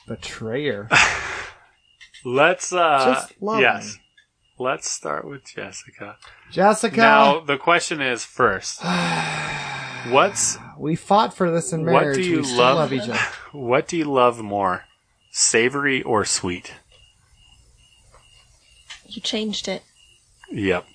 [0.08, 0.90] betrayer.
[2.26, 3.96] Let's uh Just love yes.
[3.96, 4.02] me.
[4.60, 6.18] Let's start with Jessica.
[6.52, 8.82] Jessica, Now the question is first.
[10.10, 12.18] What's we fought for this in marriage.
[12.18, 13.20] What do you we still love- love each other.
[13.52, 14.86] what do you love more?
[15.32, 16.74] Savory or sweet?
[19.06, 19.84] You changed it.
[20.50, 20.86] Yep.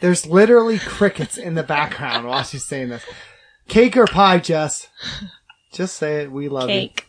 [0.00, 3.04] There's literally crickets in the background while she's saying this.
[3.66, 4.88] Cake or pie, Jess?
[5.72, 6.32] Just say it.
[6.32, 7.06] We love Cake.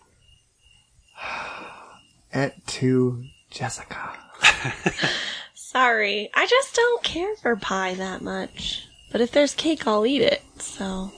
[1.22, 1.28] you.
[2.42, 4.18] Et to Jessica.
[5.72, 6.32] Sorry.
[6.34, 8.88] I just don't care for pie that much.
[9.12, 10.42] But if there's cake, I'll eat it.
[10.58, 11.12] So,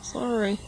[0.00, 0.60] sorry.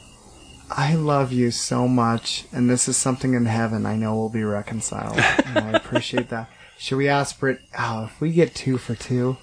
[0.69, 4.43] I love you so much, and this is something in heaven I know will be
[4.43, 5.19] reconciled.
[5.47, 6.51] and I appreciate that.
[6.79, 7.61] Should we ask Britt?
[7.79, 9.37] Oh, if we get two for two,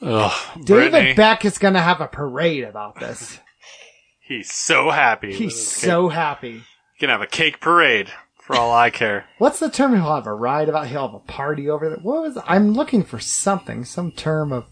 [0.00, 0.32] Ugh,
[0.64, 3.38] David Brittany, Beck is gonna have a parade about this.
[4.20, 5.28] he's so happy.
[5.28, 6.16] with He's his so cake.
[6.16, 6.52] happy.
[6.94, 8.10] He can have a cake parade
[8.52, 9.24] for all I care.
[9.38, 10.86] What's the term he'll have a ride about?
[10.88, 11.98] He'll have a party over there.
[11.98, 12.38] What was?
[12.46, 14.66] I'm looking for something, some term of.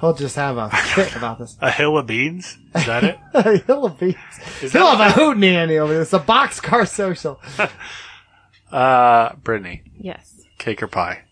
[0.00, 1.58] He'll just have a fit about this.
[1.60, 2.56] A hill of beans?
[2.74, 3.62] Is that it?
[3.66, 4.16] he'll be.
[4.62, 6.12] Is He'll have a hootenanny over this.
[6.12, 7.40] A boxcar social.
[8.72, 10.40] uh Brittany, Yes.
[10.58, 11.22] cake or pie?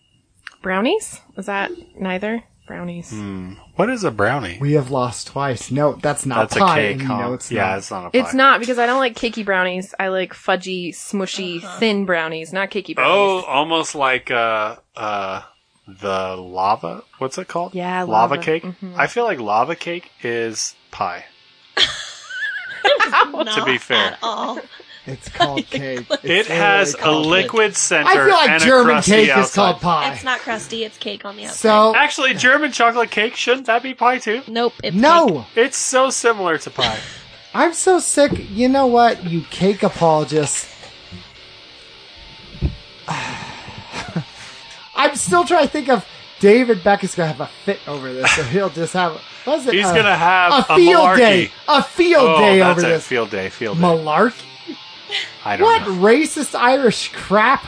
[0.61, 1.19] Brownies?
[1.37, 2.43] Is that neither?
[2.69, 3.11] Brownies.
[3.77, 4.59] What is a brownie?
[4.61, 5.71] We have lost twice.
[5.71, 6.79] No, that's not That's pie.
[6.79, 7.17] a cake, and huh?
[7.17, 7.77] No, it's yeah, not.
[7.79, 8.19] it's not a pie.
[8.19, 9.95] It's not because I don't like cakey brownies.
[9.99, 13.11] I like fudgy, smushy, thin brownies, not cakey brownies.
[13.11, 15.41] Oh, almost like uh uh
[15.87, 17.03] the lava.
[17.17, 17.73] What's it called?
[17.73, 18.37] Yeah, lava, lava.
[18.37, 18.63] cake.
[18.63, 18.93] Mhm.
[18.95, 21.25] I feel like lava cake is pie.
[21.75, 24.11] to be fair.
[24.13, 24.59] At all.
[25.05, 26.05] It's called cake.
[26.09, 28.07] It's It has a called liquid center.
[28.09, 30.13] I feel like and a German crusty cake is called pie.
[30.13, 31.55] It's not crusty, it's cake on the outside.
[31.57, 34.41] So Actually, German chocolate cake shouldn't that be pie too?
[34.47, 35.01] nope, it's cake.
[35.01, 36.99] no, It's so similar to pie.
[37.53, 38.31] I'm so sick.
[38.51, 39.23] You know what?
[39.25, 40.71] You cake apologists.
[44.95, 46.05] I'm still trying to think of
[46.39, 49.13] David Beck is gonna have a fit over this, so he'll just have.
[49.45, 49.73] What's it?
[49.73, 51.17] He's Uh, gonna have a a, field malarkey.
[51.17, 52.89] day, a field oh, day that's over it.
[52.93, 53.07] this.
[53.07, 53.49] Field day.
[53.49, 53.83] Field day.
[53.83, 54.43] Malarkey?
[55.45, 55.93] I don't What know.
[55.95, 57.65] racist Irish crap?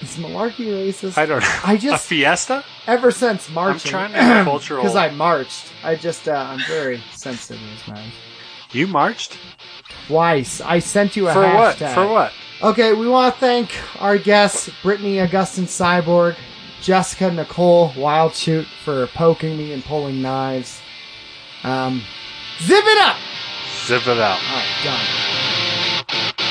[0.00, 1.16] Is malarkey racist?
[1.16, 1.58] I don't know.
[1.64, 2.64] I just- a fiesta.
[2.86, 5.66] Ever since marching, trying to have cultural- because I marched.
[5.84, 8.10] I just uh, I'm very sensitive, man.
[8.72, 9.38] You marched
[10.08, 11.76] Twice, I sent you a for what?
[11.76, 11.94] hashtag.
[11.94, 12.32] For what?
[12.62, 16.36] Okay, we want to thank our guests, Brittany Augustine Cyborg,
[16.80, 20.80] Jessica Nicole Wildshoot for poking me and pulling knives.
[21.62, 22.02] Um,
[22.60, 23.16] zip it up!
[23.86, 24.38] Zip it out.
[24.42, 25.51] Alright, done.
[26.12, 26.41] Thank you.